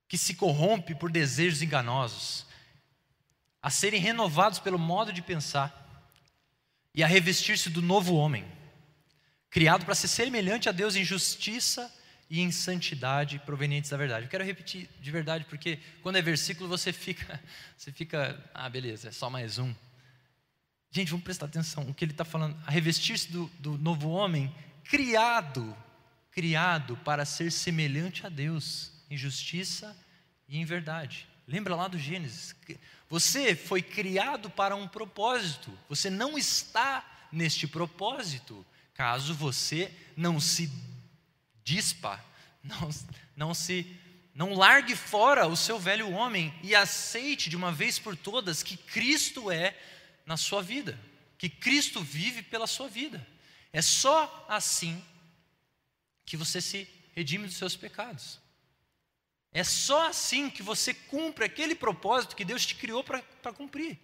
[0.07, 2.47] que se corrompe por desejos enganosos
[3.61, 5.83] a serem renovados pelo modo de pensar
[6.95, 8.47] e a revestir-se do novo homem,
[9.51, 11.93] criado para ser semelhante a Deus em justiça
[12.29, 14.27] e em santidade provenientes da verdade.
[14.27, 17.41] Eu quero repetir de verdade porque quando é versículo você fica,
[17.77, 19.75] você fica, ah, beleza, é só mais um.
[20.91, 21.89] Gente, vamos prestar atenção.
[21.89, 24.53] O que ele está falando, a revestir-se do, do novo homem,
[24.85, 25.77] criado,
[26.31, 29.97] criado para ser semelhante a Deus em justiça
[30.49, 31.29] e em verdade.
[31.47, 32.57] Lembra lá do Gênesis?
[33.09, 35.71] Você foi criado para um propósito.
[35.89, 40.73] Você não está neste propósito caso você não se
[41.67, 42.25] dispa,
[42.63, 42.89] não,
[43.35, 43.85] não se
[44.33, 48.77] não largue fora o seu velho homem e aceite de uma vez por todas que
[48.77, 49.77] Cristo é
[50.25, 50.99] na sua vida,
[51.37, 53.27] que Cristo vive pela sua vida.
[53.73, 55.03] É só assim
[56.25, 58.39] que você se redime dos seus pecados.
[59.53, 63.99] É só assim que você cumpre aquele propósito que Deus te criou para cumprir.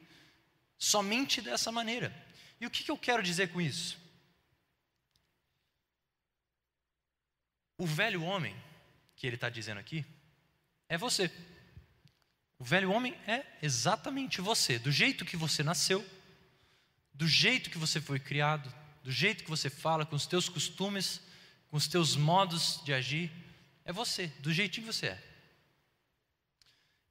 [0.79, 2.13] Somente dessa maneira.
[2.61, 4.02] E o que, que eu quero dizer com isso?
[7.83, 8.55] O velho homem,
[9.17, 10.07] que ele está dizendo aqui,
[10.89, 11.29] é você.
[12.57, 16.09] O velho homem é exatamente você, do jeito que você nasceu,
[17.13, 21.21] do jeito que você foi criado, do jeito que você fala, com os teus costumes,
[21.71, 23.33] com os teus modos de agir,
[23.85, 25.25] é você, do jeitinho que você é.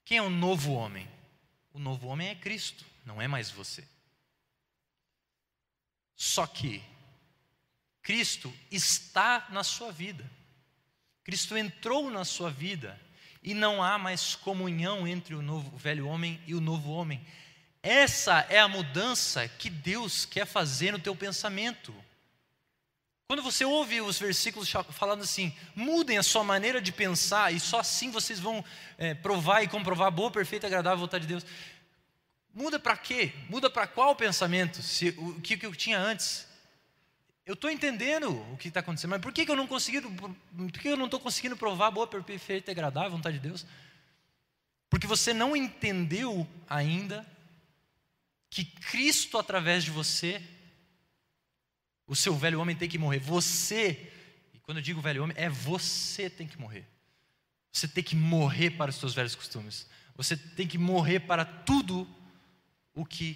[0.06, 1.06] Quem é o novo homem?
[1.74, 3.86] O novo homem é Cristo, não é mais você.
[6.16, 6.82] Só que
[8.02, 10.40] Cristo está na sua vida.
[11.24, 13.00] Cristo entrou na sua vida
[13.44, 17.26] e não há mais comunhão entre o novo o velho homem e o novo homem.
[17.84, 21.94] Essa é a mudança que Deus quer fazer no teu pensamento.
[23.28, 27.80] Quando você ouve os versículos falando assim, mudem a sua maneira de pensar e só
[27.80, 28.64] assim vocês vão
[28.98, 31.46] é, provar e comprovar a boa, perfeita agradável vontade de Deus.
[32.54, 33.32] Muda para quê?
[33.50, 34.84] Muda para qual pensamento?
[34.84, 36.46] Se, o que, que eu tinha antes?
[37.52, 40.88] Eu estou entendendo o que está acontecendo, mas por que, que eu não por que
[40.88, 43.66] eu não estou conseguindo provar a boa, perfeita e agradável vontade de Deus?
[44.90, 47.30] Porque você não entendeu ainda
[48.50, 50.42] que Cristo, através de você,
[52.08, 53.20] o seu velho homem tem que morrer.
[53.20, 54.10] Você,
[54.54, 56.88] e quando eu digo velho homem, é você tem que morrer.
[57.70, 59.90] Você tem que morrer para os seus velhos costumes.
[60.16, 62.08] Você tem que morrer para tudo
[62.94, 63.36] o que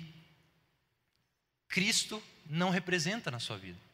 [1.67, 3.85] Cristo não representa na sua vida.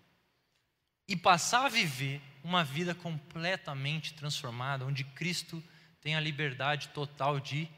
[1.11, 5.61] E passar a viver uma vida completamente transformada, onde Cristo
[5.99, 7.69] tem a liberdade total de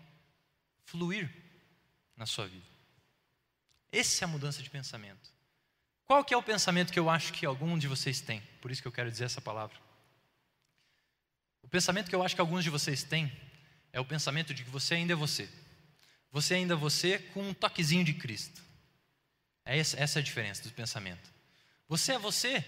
[0.85, 1.33] fluir
[2.15, 2.67] na sua vida.
[3.91, 5.31] Essa é a mudança de pensamento.
[6.05, 8.39] Qual que é o pensamento que eu acho que algum de vocês tem?
[8.61, 9.75] Por isso que eu quero dizer essa palavra.
[11.63, 13.35] O pensamento que eu acho que alguns de vocês têm
[13.91, 15.49] é o pensamento de que você ainda é você.
[16.31, 18.61] Você ainda é você com um toquezinho de Cristo.
[19.65, 21.33] É essa, essa é a diferença do pensamento.
[21.89, 22.63] Você é você,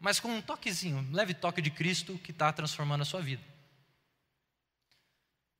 [0.00, 3.42] mas com um toquezinho, um leve toque de Cristo que está transformando a sua vida.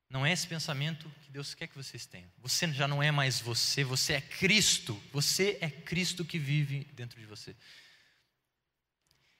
[0.09, 2.29] Não é esse pensamento que Deus quer que vocês tenham.
[2.39, 5.01] Você já não é mais você, você é Cristo.
[5.13, 7.55] Você é Cristo que vive dentro de você.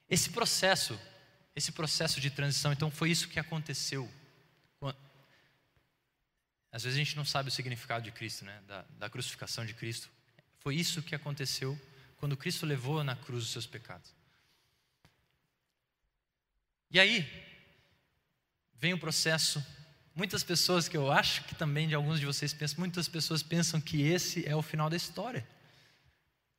[0.07, 0.97] Esse processo,
[1.53, 4.09] esse processo de transição, então foi isso que aconteceu.
[6.71, 8.61] Às vezes a gente não sabe o significado de Cristo, né?
[8.65, 10.09] da, da crucificação de Cristo.
[10.59, 11.77] Foi isso que aconteceu
[12.15, 14.13] quando Cristo levou na cruz os seus pecados.
[16.91, 17.27] E aí,
[18.79, 19.63] vem o processo
[20.13, 23.79] Muitas pessoas que eu acho que também de alguns de vocês pensam, muitas pessoas pensam
[23.79, 25.47] que esse é o final da história.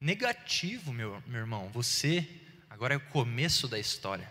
[0.00, 1.68] Negativo, meu, meu irmão.
[1.68, 2.26] Você
[2.70, 4.30] agora é o começo da história.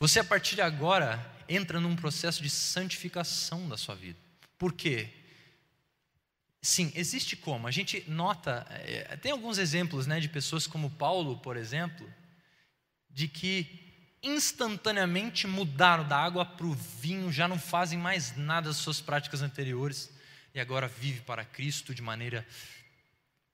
[0.00, 4.18] Você a partir de agora entra num processo de santificação da sua vida.
[4.58, 5.08] Por quê?
[6.60, 7.68] Sim, existe como.
[7.68, 12.12] A gente nota, é, tem alguns exemplos né, de pessoas como Paulo, por exemplo,
[13.08, 13.87] de que
[14.22, 19.42] instantaneamente mudaram da água para o vinho, já não fazem mais nada das suas práticas
[19.42, 20.10] anteriores
[20.54, 22.46] e agora vive para Cristo de maneira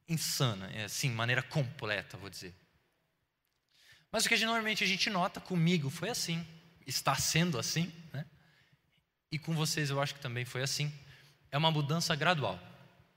[0.08, 2.54] insana, é assim, maneira completa, vou dizer.
[4.10, 6.46] Mas o que normalmente a gente nota comigo foi assim,
[6.86, 8.24] está sendo assim, né?
[9.30, 10.92] E com vocês eu acho que também foi assim.
[11.50, 12.60] É uma mudança gradual.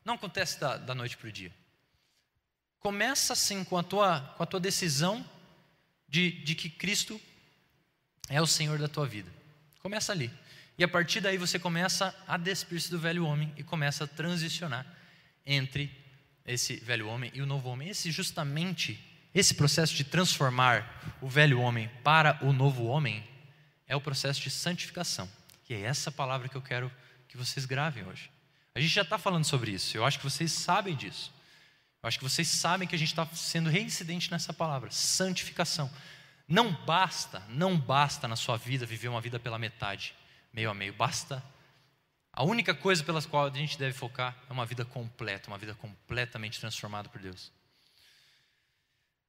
[0.03, 1.53] Não acontece da, da noite para o dia.
[2.79, 5.23] Começa assim com a tua, com a tua decisão
[6.07, 7.21] de, de que Cristo
[8.29, 9.31] é o Senhor da tua vida.
[9.81, 10.31] Começa ali.
[10.77, 14.85] E a partir daí você começa a despir-se do velho homem e começa a transicionar
[15.45, 15.91] entre
[16.45, 17.89] esse velho homem e o novo homem.
[17.89, 23.23] Esse justamente esse processo de transformar o velho homem para o novo homem
[23.87, 25.29] é o processo de santificação.
[25.69, 26.91] E é essa palavra que eu quero
[27.27, 28.31] que vocês gravem hoje.
[28.73, 29.95] A gente já está falando sobre isso.
[29.95, 31.31] Eu acho que vocês sabem disso.
[32.01, 35.87] Eu acho que vocês sabem que a gente está sendo reincidente nessa palavra, santificação.
[36.47, 40.15] Não basta, não basta na sua vida viver uma vida pela metade,
[40.53, 40.93] meio a meio.
[40.93, 41.43] Basta.
[42.31, 45.73] A única coisa pelas qual a gente deve focar é uma vida completa, uma vida
[45.75, 47.51] completamente transformada por Deus.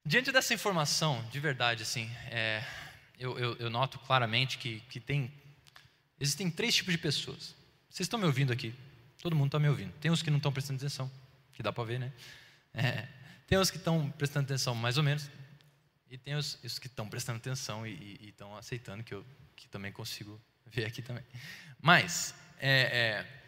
[0.05, 2.65] Diante dessa informação, de verdade, assim, é,
[3.19, 5.33] eu, eu, eu, noto claramente que, que tem,
[6.21, 7.55] existem três tipos de pessoas.
[7.91, 8.73] Vocês estão me ouvindo aqui?
[9.21, 9.93] Todo mundo está me ouvindo.
[10.01, 11.11] Tem uns que não estão prestando atenção,
[11.53, 12.13] que dá para ver, né?
[12.73, 13.09] É,
[13.47, 15.29] tem uns que estão prestando atenção mais ou menos.
[16.11, 19.93] E tem os, os que estão prestando atenção e estão aceitando que eu que também
[19.93, 21.25] consigo ver aqui também.
[21.81, 23.41] Mas, é, é,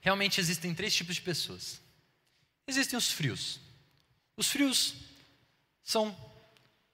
[0.00, 1.80] realmente existem três tipos de pessoas.
[2.66, 3.60] Existem os frios.
[4.36, 4.94] Os frios
[5.82, 6.16] são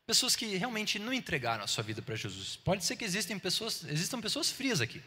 [0.07, 2.57] pessoas que realmente não entregaram a sua vida para Jesus.
[2.57, 5.03] Pode ser que existem pessoas, existam pessoas frias aqui,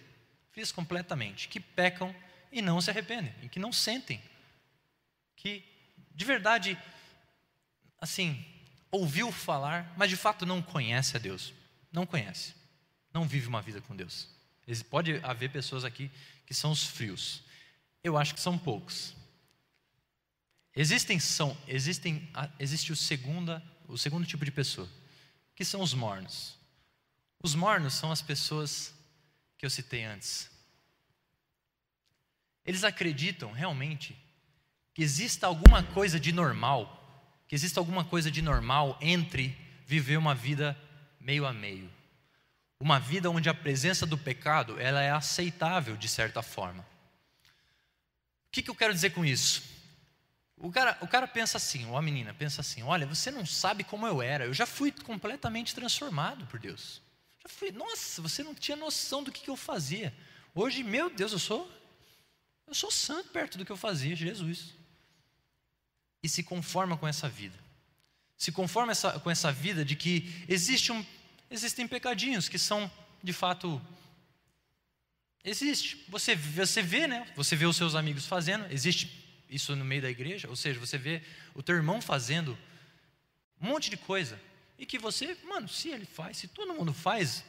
[0.51, 2.15] frias completamente, que pecam
[2.51, 4.21] e não se arrependem, e que não sentem,
[5.35, 5.63] que
[6.13, 6.81] de verdade,
[7.99, 8.43] assim,
[8.95, 11.53] ouviu falar, mas de fato não conhece a Deus.
[11.91, 12.53] Não conhece.
[13.13, 14.27] Não vive uma vida com Deus.
[14.89, 16.11] Pode haver pessoas aqui
[16.45, 17.43] que são os frios.
[18.03, 19.15] Eu acho que são poucos.
[20.75, 22.29] Existem são existem
[22.59, 24.89] existe o segunda o segundo tipo de pessoa,
[25.55, 26.57] que são os mornos.
[27.41, 28.93] Os mornos são as pessoas
[29.57, 30.49] que eu citei antes.
[32.65, 34.17] Eles acreditam realmente
[34.93, 37.04] que exista alguma coisa de normal
[37.47, 39.55] que existe alguma coisa de normal entre
[39.85, 40.77] viver uma vida
[41.19, 41.91] meio a meio.
[42.79, 46.85] Uma vida onde a presença do pecado ela é aceitável de certa forma.
[48.47, 49.63] O que, que eu quero dizer com isso?
[50.57, 53.83] O cara, o cara pensa assim, ou a menina pensa assim: olha, você não sabe
[53.83, 57.01] como eu era, eu já fui completamente transformado por Deus.
[57.43, 60.13] Já fui, nossa, você não tinha noção do que, que eu fazia.
[60.53, 61.69] Hoje, meu Deus, eu sou,
[62.65, 64.73] eu sou santo perto do que eu fazia, Jesus
[66.25, 67.57] e se conforma com essa vida.
[68.37, 71.05] Se conforma essa, com essa vida de que existe um,
[71.49, 72.91] existem pecadinhos que são,
[73.23, 73.81] de fato,
[75.45, 76.03] Existe.
[76.09, 77.27] Você, você vê, né?
[77.35, 78.65] Você vê os seus amigos fazendo.
[78.71, 80.49] Existe isso no meio da igreja.
[80.49, 81.21] Ou seja, você vê
[81.53, 82.57] o teu irmão fazendo
[83.61, 84.41] um monte de coisa.
[84.79, 87.45] E que você, mano, se ele faz, se todo mundo faz,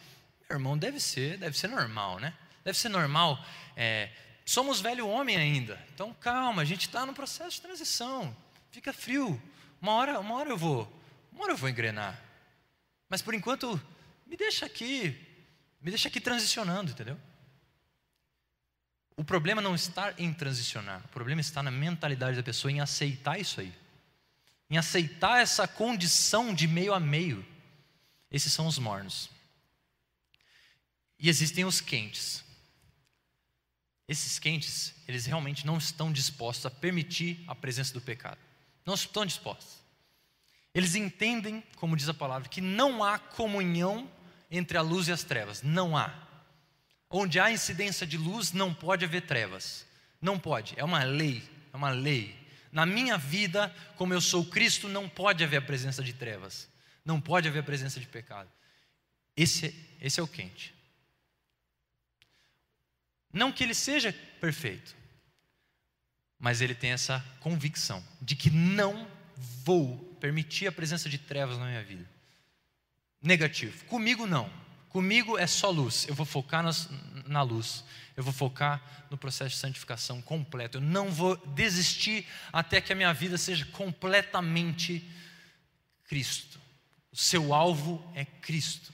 [0.47, 2.35] meu irmão, deve ser, deve ser normal, né?
[2.63, 3.43] Deve ser normal.
[3.75, 4.11] É,
[4.45, 5.83] somos velho homem ainda.
[5.95, 8.37] Então calma, a gente está no processo de transição.
[8.77, 9.41] Fica frio.
[9.81, 10.87] Uma hora, uma hora eu vou,
[11.33, 12.23] uma hora eu vou engrenar.
[13.09, 13.81] Mas por enquanto,
[14.27, 15.19] me deixa aqui,
[15.81, 17.19] me deixa aqui transicionando, entendeu?
[19.17, 23.41] O problema não está em transicionar, o problema está na mentalidade da pessoa em aceitar
[23.41, 23.73] isso aí,
[24.69, 27.47] em aceitar essa condição de meio a meio.
[28.31, 29.31] Esses são os mornos.
[31.19, 32.45] E existem os quentes.
[34.07, 38.45] Esses quentes, eles realmente não estão dispostos a permitir a presença do pecado.
[38.87, 39.85] Não estão dispostos.
[40.73, 44.11] Eles entendem, como diz a palavra, que não há comunhão
[44.51, 45.63] entre a luz e as trevas.
[45.63, 46.15] Não há.
[47.11, 49.85] Onde há incidência de luz, não pode haver trevas.
[50.21, 50.75] Não pode.
[50.77, 51.43] É uma lei.
[51.73, 52.37] É uma lei.
[52.71, 56.69] Na minha vida, como eu sou Cristo, não pode haver a presença de trevas.
[57.05, 58.51] Não pode haver a presença de pecado.
[59.37, 60.75] Esse, esse é o quente.
[63.33, 64.96] Não que ele seja perfeito,
[66.39, 69.07] mas ele tem essa convicção de que não
[69.65, 72.09] vou permitir a presença de trevas na minha vida.
[73.23, 73.85] Negativo.
[73.85, 74.51] Comigo não.
[74.89, 76.07] Comigo é só luz.
[76.09, 76.89] Eu vou focar nas,
[77.27, 77.85] na luz.
[78.17, 80.79] Eu vou focar no processo de santificação completo.
[80.79, 85.07] Eu não vou desistir até que a minha vida seja completamente
[86.05, 86.59] Cristo.
[87.13, 88.93] O seu alvo é Cristo.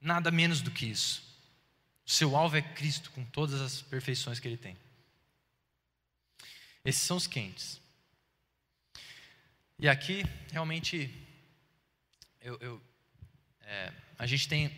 [0.00, 1.22] Nada menos do que isso.
[2.06, 4.76] O seu alvo é Cristo, com todas as perfeições que ele tem.
[6.86, 7.80] Esses são os quentes.
[9.76, 11.12] E aqui, realmente,
[12.40, 12.82] eu, eu
[13.62, 14.70] é, a gente tem.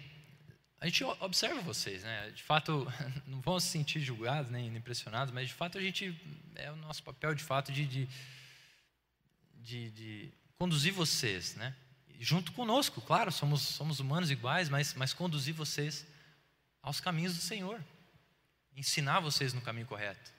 [0.80, 2.30] A gente observa vocês, né?
[2.30, 2.90] De fato,
[3.26, 6.18] não vão se sentir julgados nem impressionados, mas de fato a gente.
[6.54, 8.08] É o nosso papel, de fato, de, de,
[9.56, 11.76] de, de conduzir vocês, né?
[12.18, 16.06] Junto conosco, claro, somos, somos humanos iguais, mas, mas conduzir vocês
[16.82, 17.84] aos caminhos do Senhor.
[18.74, 20.37] Ensinar vocês no caminho correto.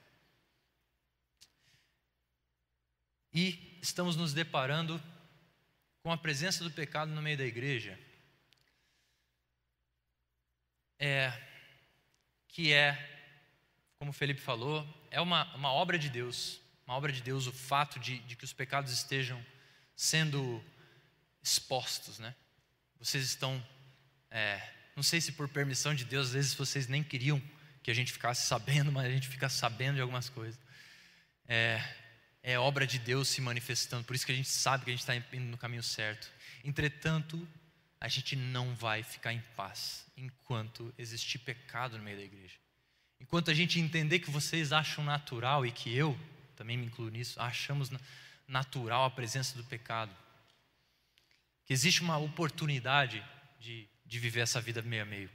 [3.32, 5.00] E estamos nos deparando
[6.02, 7.98] com a presença do pecado no meio da igreja,
[10.98, 11.32] é,
[12.48, 12.96] que é,
[13.98, 17.52] como o Felipe falou, é uma, uma obra de Deus, uma obra de Deus o
[17.52, 19.44] fato de, de que os pecados estejam
[19.94, 20.62] sendo
[21.42, 22.34] expostos, né?
[22.98, 23.64] Vocês estão,
[24.30, 24.60] é,
[24.96, 27.40] não sei se por permissão de Deus, às vezes vocês nem queriam
[27.82, 30.60] que a gente ficasse sabendo, mas a gente fica sabendo de algumas coisas.
[31.46, 31.82] É,
[32.42, 35.00] é obra de Deus se manifestando, por isso que a gente sabe que a gente
[35.00, 36.30] está indo no caminho certo.
[36.64, 37.46] Entretanto,
[38.00, 42.56] a gente não vai ficar em paz enquanto existir pecado no meio da igreja.
[43.20, 46.18] Enquanto a gente entender que vocês acham natural e que eu,
[46.56, 47.90] também me incluo nisso, achamos
[48.48, 50.14] natural a presença do pecado.
[51.66, 53.22] Que existe uma oportunidade
[53.60, 55.30] de, de viver essa vida meio a meio.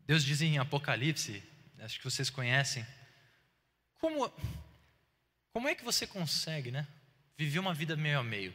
[0.00, 1.42] Deus diz em Apocalipse,
[1.80, 2.86] acho que vocês conhecem,
[3.98, 4.32] como
[5.56, 6.86] como é que você consegue, né?
[7.34, 8.54] Viver uma vida meio a meio.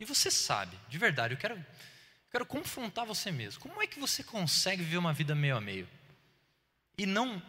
[0.00, 3.60] E você sabe, de verdade, eu quero, eu quero confrontar você mesmo.
[3.60, 5.86] Como é que você consegue viver uma vida meio a meio?
[6.96, 7.42] E não,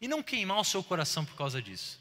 [0.00, 2.00] e não queimar o seu coração por causa disso.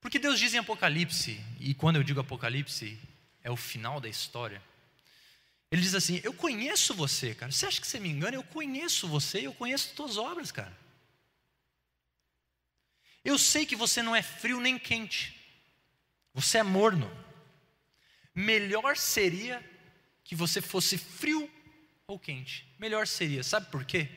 [0.00, 3.00] Porque Deus diz em Apocalipse, e quando eu digo Apocalipse,
[3.44, 4.60] é o final da história.
[5.70, 7.52] Ele diz assim: Eu conheço você, cara.
[7.52, 8.36] Você acha que você me engana?
[8.36, 10.83] Eu conheço você, eu conheço as tuas obras, cara.
[13.24, 15.34] Eu sei que você não é frio nem quente,
[16.32, 17.10] você é morno.
[18.34, 19.64] Melhor seria
[20.22, 21.50] que você fosse frio
[22.06, 22.66] ou quente.
[22.78, 24.08] Melhor seria, sabe por quê?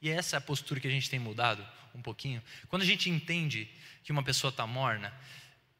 [0.00, 2.42] E essa é a postura que a gente tem mudado um pouquinho.
[2.68, 3.68] Quando a gente entende
[4.04, 5.12] que uma pessoa está morna,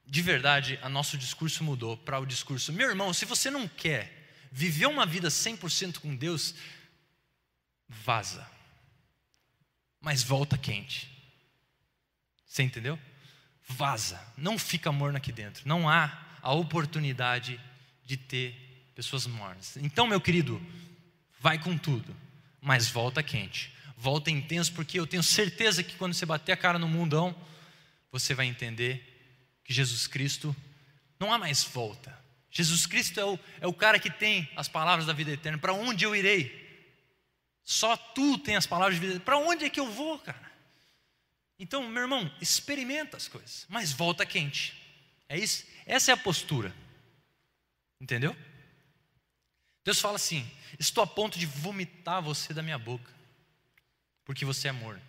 [0.06, 4.22] de verdade, o nosso discurso mudou para o discurso: meu irmão, se você não quer
[4.50, 6.54] viver uma vida 100% com Deus,
[7.88, 8.48] vaza,
[10.00, 11.10] mas volta quente.
[12.52, 12.98] Você entendeu?
[13.66, 15.66] Vaza, não fica morno aqui dentro.
[15.66, 17.58] Não há a oportunidade
[18.04, 19.78] de ter pessoas mornas.
[19.78, 20.60] Então, meu querido,
[21.40, 22.14] vai com tudo,
[22.60, 26.78] mas volta quente, volta intenso, porque eu tenho certeza que quando você bater a cara
[26.78, 27.34] no mundão,
[28.10, 29.02] você vai entender
[29.64, 30.54] que Jesus Cristo
[31.18, 32.14] não há mais volta.
[32.50, 35.56] Jesus Cristo é o, é o cara que tem as palavras da vida eterna.
[35.56, 36.84] Para onde eu irei?
[37.64, 39.20] Só tu tem as palavras de vida.
[39.20, 40.51] Para onde é que eu vou, cara?
[41.62, 44.76] Então, meu irmão, experimenta as coisas, mas volta quente.
[45.28, 45.64] É isso?
[45.86, 46.74] Essa é a postura.
[48.00, 48.36] Entendeu?
[49.84, 50.44] Deus fala assim:
[50.76, 53.08] estou a ponto de vomitar você da minha boca.
[54.24, 55.00] porque você é morno.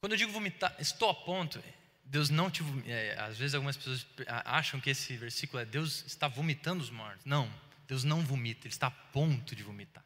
[0.00, 1.62] Quando eu digo vomitar, estou a ponto,
[2.02, 2.64] Deus não te.
[2.84, 4.04] É, às vezes algumas pessoas
[4.44, 7.24] acham que esse versículo é Deus está vomitando os mortos.
[7.24, 7.48] Não,
[7.86, 10.04] Deus não vomita, Ele está a ponto de vomitar.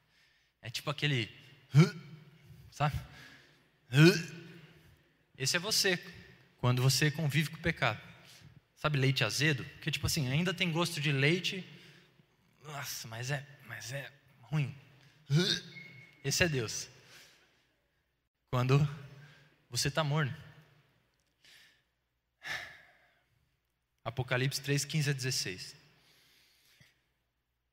[0.61, 1.35] É tipo aquele.
[2.70, 3.01] Sabe?
[5.37, 5.99] Esse é você,
[6.59, 8.01] quando você convive com o pecado.
[8.76, 9.64] Sabe leite azedo?
[9.80, 11.64] Que tipo assim, ainda tem gosto de leite,
[12.62, 14.11] nossa, mas é, mas é
[14.41, 14.74] ruim.
[16.24, 16.89] Esse é Deus.
[18.51, 18.87] Quando
[19.70, 20.35] você está morno.
[24.05, 25.76] Apocalipse 3, 15 a 16.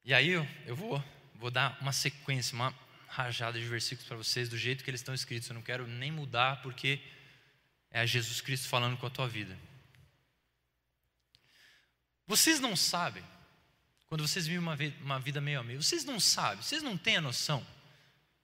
[0.05, 1.03] E aí eu, eu vou,
[1.35, 2.73] vou dar uma sequência, uma
[3.07, 5.49] rajada de versículos para vocês do jeito que eles estão escritos.
[5.49, 7.01] Eu não quero nem mudar porque
[7.91, 9.57] é Jesus Cristo falando com a tua vida.
[12.27, 13.23] Vocês não sabem,
[14.07, 17.17] quando vocês vivem uma, uma vida meio a meio, vocês não sabem, vocês não têm
[17.17, 17.65] a noção,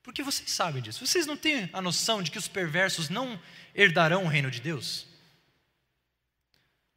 [0.01, 3.39] porque vocês sabem disso, vocês não têm a noção de que os perversos não
[3.75, 5.05] herdarão o reino de Deus?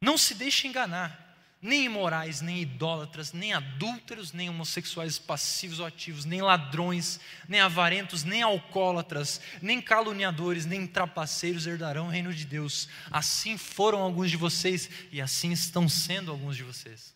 [0.01, 1.28] Não se deixe enganar
[1.61, 8.23] nem imorais, nem idólatras, nem adúlteros, nem homossexuais passivos ou ativos, nem ladrões, nem avarentos,
[8.23, 12.87] nem alcoólatras, nem caluniadores, nem trapaceiros herdarão o reino de Deus.
[13.11, 17.13] Assim foram alguns de vocês e assim estão sendo alguns de vocês.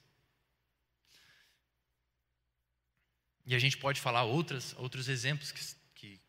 [3.45, 5.61] E a gente pode falar outras, outros exemplos que,
[5.95, 6.21] que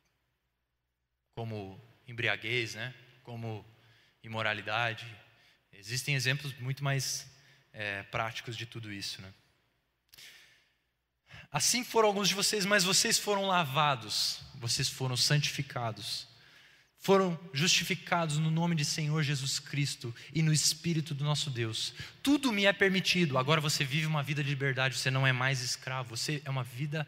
[1.34, 2.94] como embriaguez, né?
[3.24, 3.64] como
[4.22, 5.06] imoralidade.
[5.72, 7.33] Existem exemplos muito mais
[7.74, 9.20] é, práticos de tudo isso.
[9.20, 9.28] Né?
[11.50, 16.26] Assim foram alguns de vocês, mas vocês foram lavados, vocês foram santificados,
[16.98, 21.92] foram justificados no nome de Senhor Jesus Cristo e no Espírito do nosso Deus.
[22.22, 23.36] Tudo me é permitido.
[23.36, 26.64] Agora você vive uma vida de liberdade, você não é mais escravo, você é uma
[26.64, 27.06] vida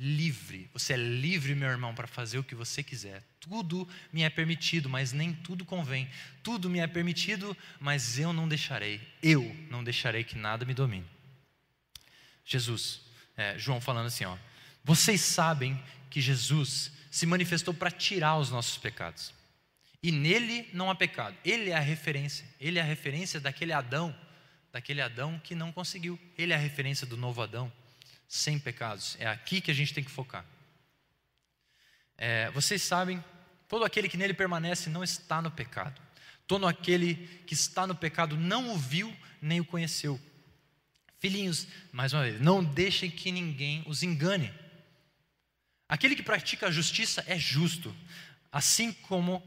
[0.00, 0.68] livre.
[0.72, 3.22] Você é livre, meu irmão, para fazer o que você quiser.
[3.40, 6.08] Tudo me é permitido, mas nem tudo convém.
[6.42, 9.00] Tudo me é permitido, mas eu não deixarei.
[9.22, 11.06] Eu não deixarei que nada me domine.
[12.44, 13.02] Jesus,
[13.36, 14.36] é, João falando assim, ó.
[14.84, 19.34] Vocês sabem que Jesus se manifestou para tirar os nossos pecados.
[20.02, 21.36] E nele não há pecado.
[21.44, 22.46] Ele é a referência.
[22.60, 24.16] Ele é a referência daquele Adão,
[24.72, 26.18] daquele Adão que não conseguiu.
[26.36, 27.72] Ele é a referência do novo Adão
[28.28, 29.16] sem pecados.
[29.18, 30.44] É aqui que a gente tem que focar.
[32.16, 33.24] É, vocês sabem,
[33.66, 36.00] todo aquele que nele permanece não está no pecado.
[36.46, 37.14] Todo aquele
[37.46, 40.20] que está no pecado não o viu nem o conheceu.
[41.18, 44.52] Filhinhos, mais uma vez, não deixem que ninguém os engane.
[45.88, 47.94] Aquele que pratica a justiça é justo,
[48.52, 49.42] assim como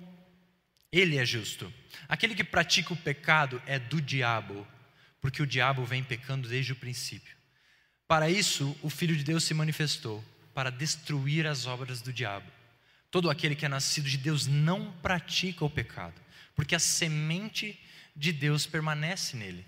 [0.91, 1.71] ele é justo.
[2.09, 4.67] Aquele que pratica o pecado é do diabo,
[5.21, 7.40] porque o diabo vem pecando desde o princípio.
[8.11, 10.21] Para isso, o Filho de Deus se manifestou
[10.53, 12.51] para destruir as obras do diabo.
[13.09, 16.21] Todo aquele que é nascido de Deus não pratica o pecado,
[16.53, 17.79] porque a semente
[18.13, 19.65] de Deus permanece nele.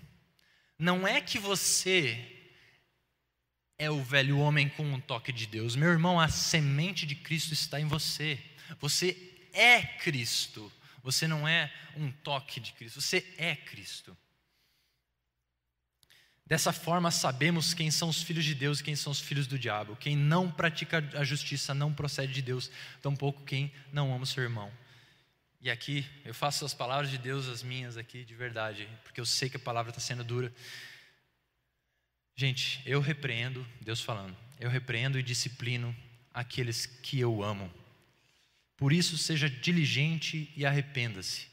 [0.78, 2.22] Não é que você
[3.78, 5.74] é o velho homem com um toque de Deus.
[5.74, 8.38] Meu irmão, a semente de Cristo está em você.
[8.78, 9.16] Você
[9.54, 10.70] é Cristo.
[11.02, 14.14] Você não é um toque de Cristo, você é Cristo.
[16.46, 19.58] Dessa forma, sabemos quem são os filhos de Deus e quem são os filhos do
[19.58, 19.96] diabo.
[19.96, 22.70] Quem não pratica a justiça não procede de Deus,
[23.00, 24.70] tampouco quem não ama o seu irmão.
[25.58, 29.24] E aqui, eu faço as palavras de Deus as minhas aqui, de verdade, porque eu
[29.24, 30.52] sei que a palavra está sendo dura.
[32.36, 35.96] Gente, eu repreendo, Deus falando, eu repreendo e disciplino
[36.34, 37.72] aqueles que eu amo.
[38.76, 41.46] Por isso, seja diligente e arrependa-se.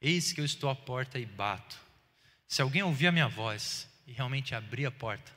[0.00, 1.76] Eis que eu estou à porta e bato.
[2.46, 5.30] Se alguém ouvir a minha voz e realmente abrir a porta,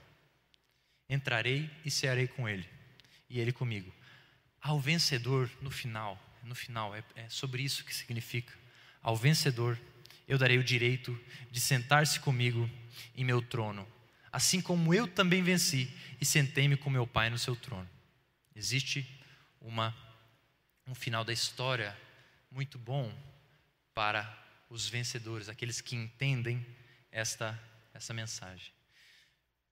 [1.07, 2.67] entrarei e cearei com ele,
[3.29, 3.93] e ele comigo.
[4.59, 8.51] Ao vencedor, no final, no final, é, é sobre isso que significa.
[8.99, 9.79] Ao vencedor,
[10.27, 11.15] eu darei o direito
[11.51, 12.67] de sentar-se comigo
[13.15, 13.87] em meu trono,
[14.31, 17.87] assim como eu também venci e sentei-me com meu Pai no seu trono.
[18.55, 19.07] Existe
[19.61, 19.95] uma,
[20.87, 21.95] um final da história
[22.49, 23.15] muito bom
[23.93, 24.35] para
[24.67, 26.65] os vencedores, aqueles que entendem
[27.11, 27.61] esta
[27.93, 28.71] essa mensagem.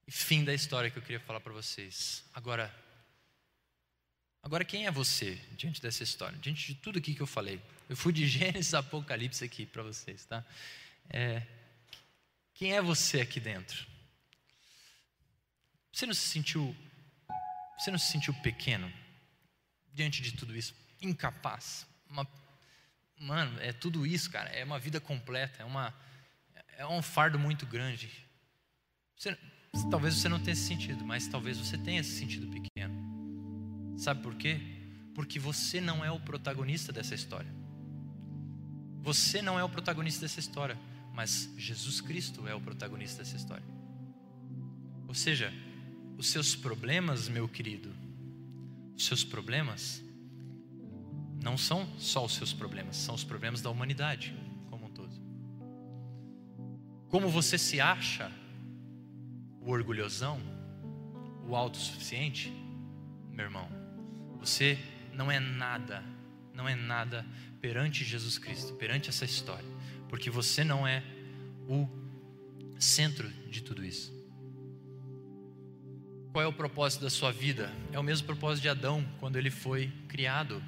[0.06, 2.24] E fim da história que eu queria falar para vocês.
[2.34, 2.74] Agora,
[4.42, 6.38] agora quem é você diante dessa história?
[6.38, 7.60] Diante de tudo aqui que eu falei.
[7.88, 10.44] Eu fui de Gênesis a Apocalipse aqui para vocês, tá?
[11.10, 11.46] É,
[12.54, 13.86] quem é você aqui dentro?
[15.92, 16.74] Você não se sentiu,
[17.78, 18.92] você não se sentiu pequeno
[19.92, 21.86] diante de tudo isso, incapaz?
[22.08, 22.26] Uma,
[23.18, 24.48] mano, é tudo isso, cara.
[24.50, 25.94] É uma vida completa, é uma
[26.76, 28.10] é um fardo muito grande.
[29.16, 29.36] Você,
[29.90, 33.98] talvez você não tenha esse sentido, mas talvez você tenha esse sentido pequeno.
[33.98, 34.60] Sabe por quê?
[35.14, 37.50] porque você não é o protagonista dessa história.
[39.02, 40.78] Você não é o protagonista dessa história,
[41.12, 43.64] mas Jesus Cristo é o protagonista dessa história.
[45.06, 45.52] Ou seja,
[46.16, 47.92] os seus problemas, meu querido,
[48.96, 50.02] os seus problemas
[51.42, 54.41] não são só os seus problemas, são os problemas da humanidade um.
[57.12, 58.32] Como você se acha
[59.60, 60.40] o orgulhosão,
[61.46, 62.50] o autossuficiente,
[63.30, 63.68] meu irmão,
[64.40, 64.78] você
[65.12, 66.02] não é nada,
[66.54, 67.26] não é nada
[67.60, 69.68] perante Jesus Cristo, perante essa história,
[70.08, 71.04] porque você não é
[71.68, 71.86] o
[72.78, 74.10] centro de tudo isso.
[76.32, 77.70] Qual é o propósito da sua vida?
[77.92, 80.62] É o mesmo propósito de Adão quando ele foi criado.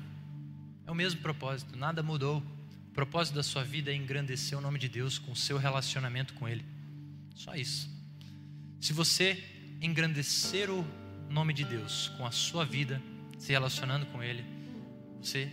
[0.87, 2.43] É o mesmo propósito, nada mudou.
[2.95, 6.33] O propósito da sua vida é engrandecer o nome de Deus com o seu relacionamento
[6.35, 6.65] com Ele.
[7.35, 7.91] Só isso.
[8.81, 9.43] Se você
[9.83, 10.87] engrandecer o
[11.29, 13.03] nome de Deus com a sua vida,
[13.37, 14.45] se relacionando com Ele,
[15.21, 15.51] você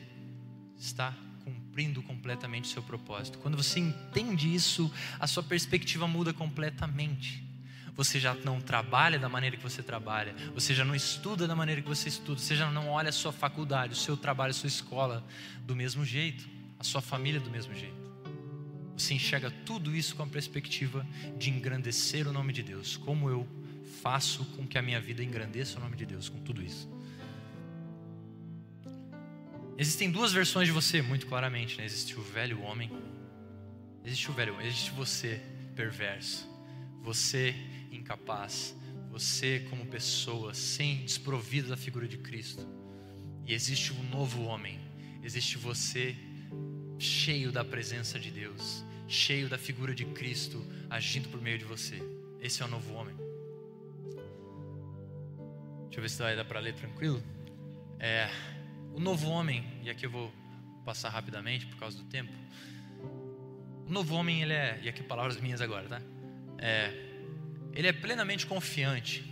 [0.78, 3.40] está cumprindo completamente o seu propósito.
[3.40, 7.44] Quando você entende isso, a sua perspectiva muda completamente.
[7.96, 11.82] Você já não trabalha da maneira que você trabalha, você já não estuda da maneira
[11.82, 14.68] que você estuda, você já não olha a sua faculdade, o seu trabalho, a sua
[14.68, 15.26] escola
[15.66, 18.12] do mesmo jeito, a sua família do mesmo jeito.
[18.98, 21.08] Você enxerga tudo isso com a perspectiva
[21.38, 22.98] de engrandecer o nome de Deus.
[22.98, 23.48] Como eu
[24.02, 26.90] faço com que a minha vida engrandeça o nome de Deus com tudo isso?
[29.78, 31.78] Existem duas versões de você, muito claramente.
[31.78, 31.86] Né?
[31.86, 32.92] Existe o velho homem,
[34.04, 35.40] existe o velho, existe você
[35.76, 36.50] perverso,
[37.04, 37.54] você
[37.92, 38.76] incapaz,
[39.12, 42.68] você como pessoa sem desprovido da figura de Cristo.
[43.46, 44.80] E existe um novo homem,
[45.24, 46.18] existe você
[47.02, 52.02] cheio da presença de Deus, cheio da figura de Cristo agindo por meio de você.
[52.40, 53.16] Esse é o novo homem.
[55.86, 57.22] Deixa eu ver se vai dar para ler tranquilo.
[58.00, 58.30] É,
[58.94, 60.32] o novo homem, e aqui eu vou
[60.86, 62.32] passar rapidamente por causa do tempo.
[63.88, 66.02] O novo homem, ele é, e aqui palavras minhas agora, tá?
[66.58, 66.94] É,
[67.74, 69.24] ele é plenamente confiante.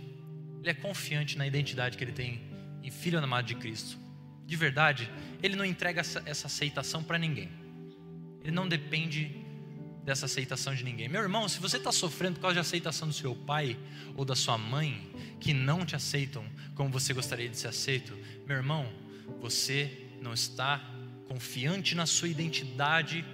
[0.60, 2.42] Ele é confiante na identidade que ele tem
[2.82, 3.98] em filho amado de Cristo.
[4.44, 5.10] De verdade,
[5.42, 7.59] ele não entrega essa, essa aceitação para ninguém.
[8.42, 9.40] Ele não depende
[10.04, 11.08] dessa aceitação de ninguém.
[11.08, 13.78] Meu irmão, se você está sofrendo por causa de aceitação do seu pai
[14.16, 18.16] ou da sua mãe, que não te aceitam como você gostaria de ser aceito,
[18.46, 18.90] meu irmão,
[19.40, 20.80] você não está
[21.28, 23.24] confiante na sua identidade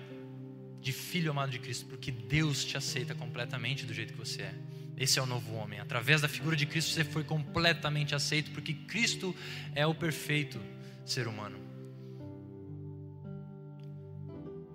[0.80, 4.54] de filho amado de Cristo, porque Deus te aceita completamente do jeito que você é.
[4.96, 5.80] Esse é o novo homem.
[5.80, 9.34] Através da figura de Cristo você foi completamente aceito, porque Cristo
[9.74, 10.60] é o perfeito
[11.04, 11.65] ser humano.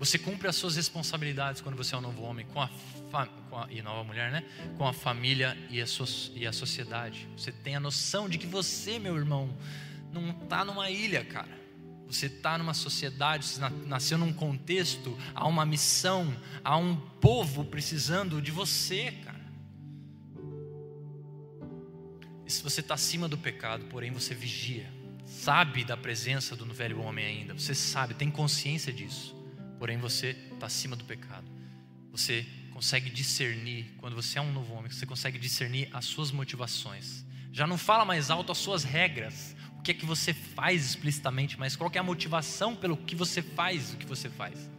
[0.02, 2.68] Você cumpre as suas responsabilidades quando você é um novo homem, com a,
[3.52, 4.44] com a e nova mulher, né?
[4.76, 7.30] Com a família e a, so, e a sociedade.
[7.38, 9.56] Você tem a noção de que você, meu irmão,
[10.12, 11.56] não está numa ilha, cara.
[12.08, 18.42] Você está numa sociedade, você nasceu num contexto, há uma missão, há um povo precisando
[18.42, 19.40] de você, cara.
[22.48, 24.92] se você está acima do pecado, porém você vigia,
[25.28, 29.40] sabe da presença do velho homem ainda, você sabe, tem consciência disso,
[29.82, 31.44] porém você está acima do pecado.
[32.12, 37.26] Você consegue discernir, quando você é um novo homem, você consegue discernir as suas motivações.
[37.52, 41.58] Já não fala mais alto as suas regras, o que é que você faz explicitamente,
[41.60, 44.70] mas qual é a motivação pelo que você faz o que você faz.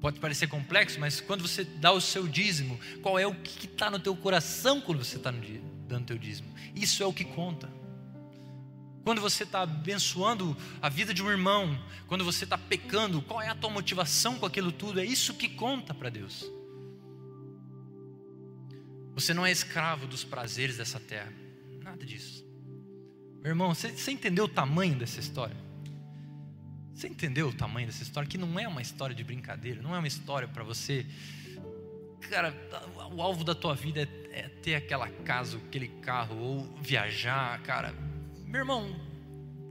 [0.00, 3.90] Pode parecer complexo, mas quando você dá o seu dízimo, qual é o que está
[3.90, 6.54] no teu coração quando você está dando o teu dízimo?
[6.76, 7.68] Isso é o que conta.
[9.06, 13.46] Quando você está abençoando a vida de um irmão, quando você está pecando, qual é
[13.48, 14.98] a tua motivação com aquilo tudo?
[14.98, 16.44] É isso que conta para Deus.
[19.14, 21.32] Você não é escravo dos prazeres dessa terra,
[21.84, 22.44] nada disso.
[23.44, 25.56] Meu irmão, você, você entendeu o tamanho dessa história?
[26.92, 28.28] Você entendeu o tamanho dessa história?
[28.28, 31.06] Que não é uma história de brincadeira, não é uma história para você.
[32.28, 32.52] Cara,
[33.14, 37.94] o alvo da tua vida é é ter aquela casa, aquele carro, ou viajar, cara.
[38.56, 38.96] Meu irmão,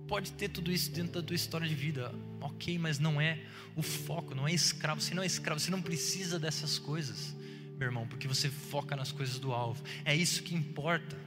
[0.07, 3.39] pode ter tudo isso dentro da tua história de vida, ok, mas não é
[3.75, 5.01] o foco, não é escravo.
[5.01, 7.35] Você não é escravo, você não precisa dessas coisas,
[7.79, 9.83] meu irmão, porque você foca nas coisas do alvo.
[10.05, 11.17] É isso que importa,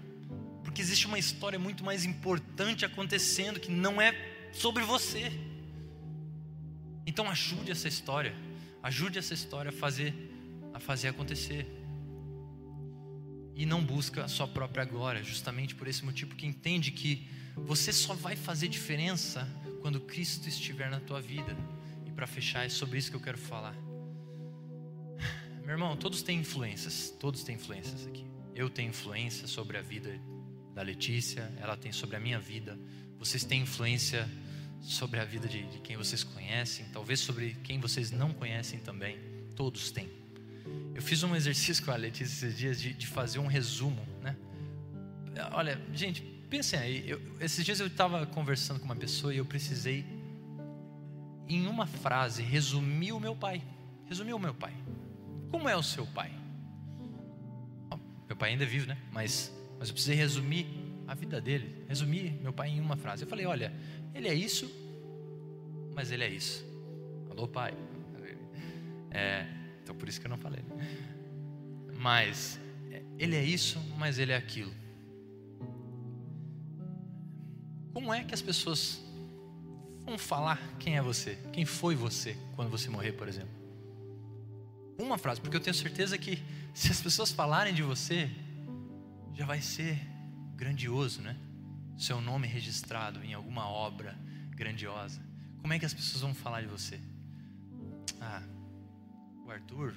[0.63, 4.15] porque existe uma história muito mais importante acontecendo que não é
[4.53, 5.33] sobre você.
[7.05, 8.37] Então ajude essa história,
[8.85, 10.15] ajude essa história a fazer,
[10.73, 11.67] a fazer acontecer
[13.57, 17.27] e não busca a sua própria glória, justamente por esse motivo, que entende que
[17.67, 19.47] você só vai fazer diferença
[19.81, 21.57] quando Cristo estiver na tua vida.
[22.07, 23.75] E para fechar, é sobre isso que eu quero falar.
[25.63, 28.25] Meu irmão, todos têm influências, todos têm influências aqui.
[28.55, 30.19] Eu tenho influência sobre a vida
[30.75, 32.79] da Letícia, ela tem sobre a minha vida.
[33.19, 34.29] Vocês têm influência
[34.81, 39.19] sobre a vida de, de quem vocês conhecem, talvez sobre quem vocês não conhecem também.
[39.55, 40.09] Todos têm.
[40.95, 44.37] Eu fiz um exercício com a Letícia esses dias de, de fazer um resumo, né?
[45.53, 47.09] Olha, gente, pensem aí.
[47.09, 50.05] Eu, esses dias eu estava conversando com uma pessoa e eu precisei,
[51.49, 53.63] em uma frase, resumir o meu pai.
[54.07, 54.75] Resumir o meu pai.
[55.51, 56.33] Como é o seu pai?
[58.27, 58.99] Meu pai ainda é vivo, né?
[59.11, 60.67] Mas, mas eu precisei resumir
[61.07, 61.85] a vida dele.
[61.89, 63.23] Resumir meu pai em uma frase.
[63.23, 63.73] Eu falei: olha,
[64.15, 64.71] ele é isso,
[65.95, 66.65] mas ele é isso.
[67.31, 67.75] Alô, pai.
[69.11, 69.47] É,
[69.83, 70.63] então por isso que eu não falei.
[71.97, 72.61] Mas
[73.19, 74.73] ele é isso, mas ele é aquilo.
[77.99, 79.01] Como é que as pessoas
[80.07, 81.37] vão falar quem é você?
[81.53, 83.51] Quem foi você quando você morrer, por exemplo?
[84.97, 86.41] Uma frase, porque eu tenho certeza que
[86.73, 88.31] se as pessoas falarem de você,
[89.35, 89.99] já vai ser
[90.55, 91.37] grandioso, né?
[91.99, 94.17] Seu nome registrado em alguma obra
[94.51, 95.21] grandiosa.
[95.61, 97.01] Como é que as pessoas vão falar de você?
[98.21, 98.45] Ah,
[99.45, 99.93] o Arthur,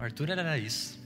[0.00, 1.00] o Arthur era isso.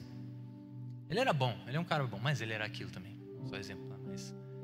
[1.11, 3.15] Ele era bom, ele é um cara bom, mas ele era aquilo também.
[3.45, 4.58] Só exemplo, mas é.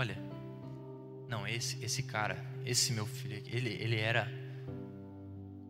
[0.00, 0.16] Olha,
[1.28, 4.26] não, esse esse cara, esse meu filho, ele ele era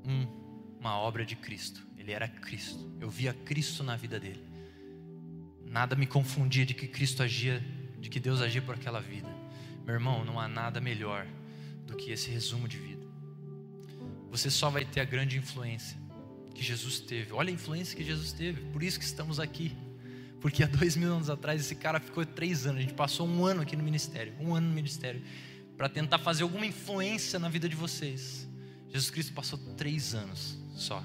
[0.07, 0.25] um,
[0.79, 1.85] uma obra de Cristo.
[1.99, 2.97] Ele era Cristo.
[3.01, 4.45] Eu via Cristo na vida dele.
[5.65, 7.61] Nada me confundia de que Cristo agia,
[7.99, 9.29] de que Deus agia por aquela vida.
[9.85, 11.27] Meu irmão, não há nada melhor
[11.89, 13.05] do que esse resumo de vida.
[14.31, 15.99] Você só vai ter a grande influência
[16.55, 17.33] que Jesus teve.
[17.33, 18.63] Olha a influência que Jesus teve.
[18.71, 19.77] Por isso que estamos aqui.
[20.41, 22.79] Porque há dois mil anos atrás esse cara ficou três anos.
[22.79, 25.23] A gente passou um ano aqui no ministério, um ano no ministério,
[25.77, 28.49] para tentar fazer alguma influência na vida de vocês.
[28.89, 31.05] Jesus Cristo passou três anos só.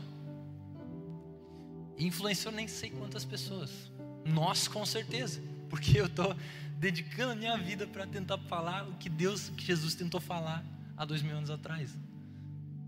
[1.97, 3.91] E influenciou nem sei quantas pessoas.
[4.25, 6.35] Nós com certeza, porque eu estou
[6.77, 10.65] dedicando a minha vida para tentar falar o que Deus, que Jesus tentou falar
[10.97, 11.95] há dois mil anos atrás.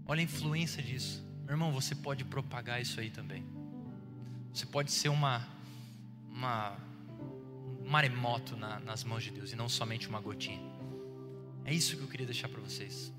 [0.05, 1.71] Olha a influência disso, meu irmão.
[1.73, 3.45] Você pode propagar isso aí também.
[4.53, 5.45] Você pode ser uma,
[6.37, 6.77] uma
[7.83, 10.61] um maremoto na, nas mãos de Deus e não somente uma gotinha.
[11.65, 13.11] É isso que eu queria deixar para vocês,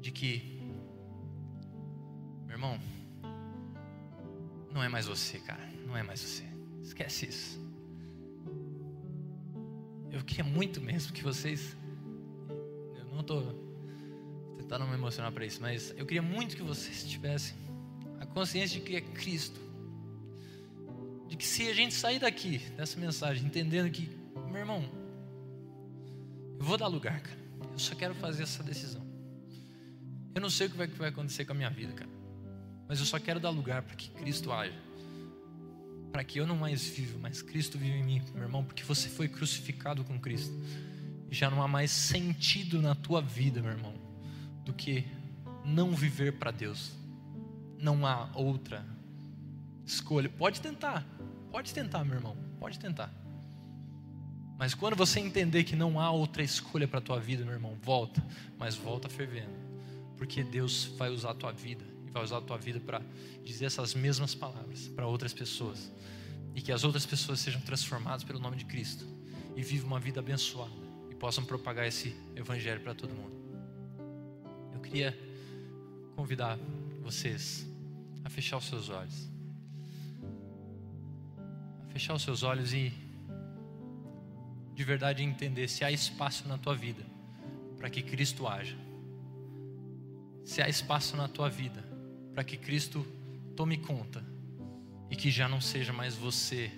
[0.00, 0.60] de que,
[2.46, 2.80] meu irmão,
[4.72, 5.64] não é mais você, cara.
[5.86, 6.44] Não é mais você.
[6.82, 7.60] Esquece isso.
[10.10, 11.76] Eu queria muito mesmo que vocês.
[12.96, 13.42] Eu não estou
[14.56, 17.56] tentando me emocionar para isso, mas eu queria muito que vocês tivessem
[18.20, 19.67] a consciência de que é Cristo.
[21.28, 24.08] De que se a gente sair daqui, dessa mensagem, entendendo que,
[24.50, 24.82] meu irmão,
[26.58, 27.38] eu vou dar lugar, cara.
[27.72, 29.06] Eu só quero fazer essa decisão.
[30.34, 32.10] Eu não sei o que vai, que vai acontecer com a minha vida, cara.
[32.88, 34.74] Mas eu só quero dar lugar para que Cristo haja.
[36.10, 39.08] Para que eu não mais viva, mas Cristo vive em mim, meu irmão, porque você
[39.08, 40.54] foi crucificado com Cristo.
[41.30, 43.94] E já não há mais sentido na tua vida, meu irmão,
[44.64, 45.04] do que
[45.64, 46.92] não viver para Deus.
[47.78, 48.84] Não há outra
[49.84, 50.28] escolha.
[50.28, 51.06] Pode tentar,
[51.50, 53.12] pode tentar, meu irmão, pode tentar.
[54.58, 57.76] Mas quando você entender que não há outra escolha para a tua vida, meu irmão,
[57.80, 58.24] volta,
[58.58, 59.54] mas volta fervendo,
[60.16, 63.00] porque Deus vai usar a tua vida e vai usar a tua vida para
[63.44, 65.92] dizer essas mesmas palavras para outras pessoas.
[66.56, 69.06] E que as outras pessoas sejam transformadas pelo nome de Cristo
[69.54, 70.72] e vivam uma vida abençoada
[71.08, 73.38] e possam propagar esse evangelho para todo mundo.
[74.74, 75.16] Eu queria
[76.16, 76.58] convidar
[77.00, 77.64] vocês
[78.24, 79.37] a fechar os seus olhos.
[81.88, 82.92] Fechar os seus olhos e
[84.74, 87.04] de verdade entender se há espaço na tua vida
[87.76, 88.76] para que Cristo haja.
[90.44, 91.84] Se há espaço na tua vida
[92.32, 93.04] para que Cristo
[93.56, 94.24] tome conta
[95.10, 96.70] e que já não seja mais você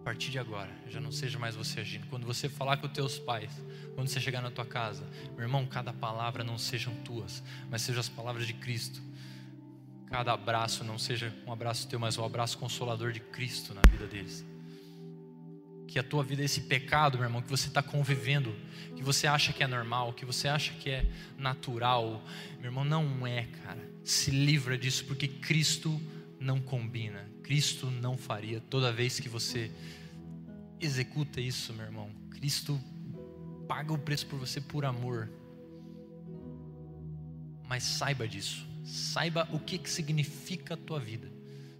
[0.00, 2.06] a partir de agora, já não seja mais você agindo.
[2.08, 3.50] Quando você falar com os teus pais,
[3.94, 5.06] quando você chegar na tua casa,
[5.36, 9.00] meu irmão, cada palavra não sejam tuas, mas sejam as palavras de Cristo.
[10.10, 14.06] Cada abraço não seja um abraço teu, mas um abraço consolador de Cristo na vida
[14.06, 14.44] deles.
[15.86, 18.54] Que a tua vida esse pecado, meu irmão, que você está convivendo,
[18.96, 21.06] que você acha que é normal, que você acha que é
[21.36, 22.22] natural,
[22.58, 26.00] meu irmão, não é, cara se livra disso, porque Cristo
[26.40, 28.58] não combina, Cristo não faria.
[28.58, 29.70] Toda vez que você
[30.80, 32.80] executa isso, meu irmão, Cristo
[33.68, 35.30] paga o preço por você por amor.
[37.68, 41.30] Mas saiba disso, saiba o que, que significa a tua vida,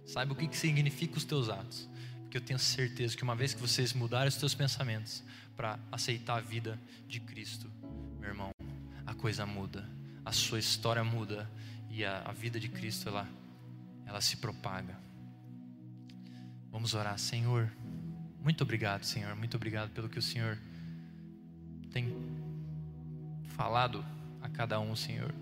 [0.05, 1.89] saiba o que, que significa os teus atos,
[2.21, 5.23] porque eu tenho certeza que uma vez que vocês mudarem os teus pensamentos
[5.57, 7.69] para aceitar a vida de Cristo,
[8.19, 8.51] meu irmão,
[9.05, 9.89] a coisa muda,
[10.23, 11.49] a sua história muda
[11.89, 13.27] e a, a vida de Cristo ela,
[14.05, 14.95] ela se propaga.
[16.71, 17.71] Vamos orar, Senhor.
[18.43, 19.35] Muito obrigado, Senhor.
[19.35, 20.57] Muito obrigado pelo que o Senhor
[21.91, 22.13] tem
[23.55, 24.05] falado
[24.41, 25.33] a cada um, Senhor.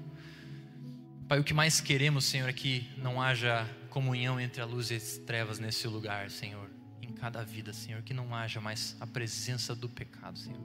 [1.28, 4.96] Pai, o que mais queremos, Senhor, é que não haja comunhão entre a luz e
[4.96, 6.70] as trevas nesse lugar, Senhor.
[7.02, 10.62] Em cada vida, Senhor, que não haja mais a presença do pecado, Senhor.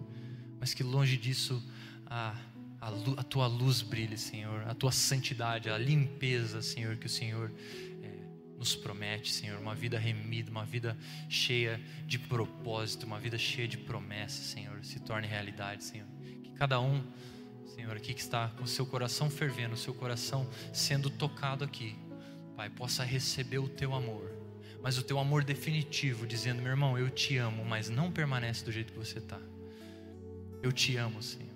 [0.61, 1.61] Mas que longe disso
[2.07, 2.37] a,
[2.81, 4.63] a, a tua luz brilhe, Senhor.
[4.69, 7.51] A tua santidade, a limpeza, Senhor, que o Senhor
[8.63, 10.97] nos promete, Senhor, uma vida remida, uma vida
[11.29, 16.07] cheia de propósito, uma vida cheia de promessas, Senhor, se torne realidade, Senhor.
[16.45, 17.05] Que cada um,
[17.67, 21.97] Senhor, aqui que está com o seu coração fervendo, o seu coração sendo tocado aqui,
[22.57, 24.31] Pai, possa receber o teu amor,
[24.83, 28.73] mas o teu amor definitivo, dizendo: meu irmão, eu te amo, mas não permanece do
[28.73, 29.39] jeito que você está.
[30.63, 31.53] Eu te amo, Senhor.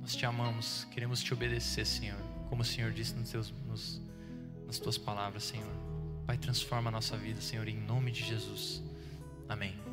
[0.00, 2.18] Nós te amamos, queremos te obedecer, Senhor,
[2.48, 4.00] como o Senhor disse nos teus, nos,
[4.66, 5.72] nas tuas palavras, Senhor.
[6.26, 8.82] Pai, transforma a nossa vida, Senhor, em nome de Jesus.
[9.48, 9.87] Amém.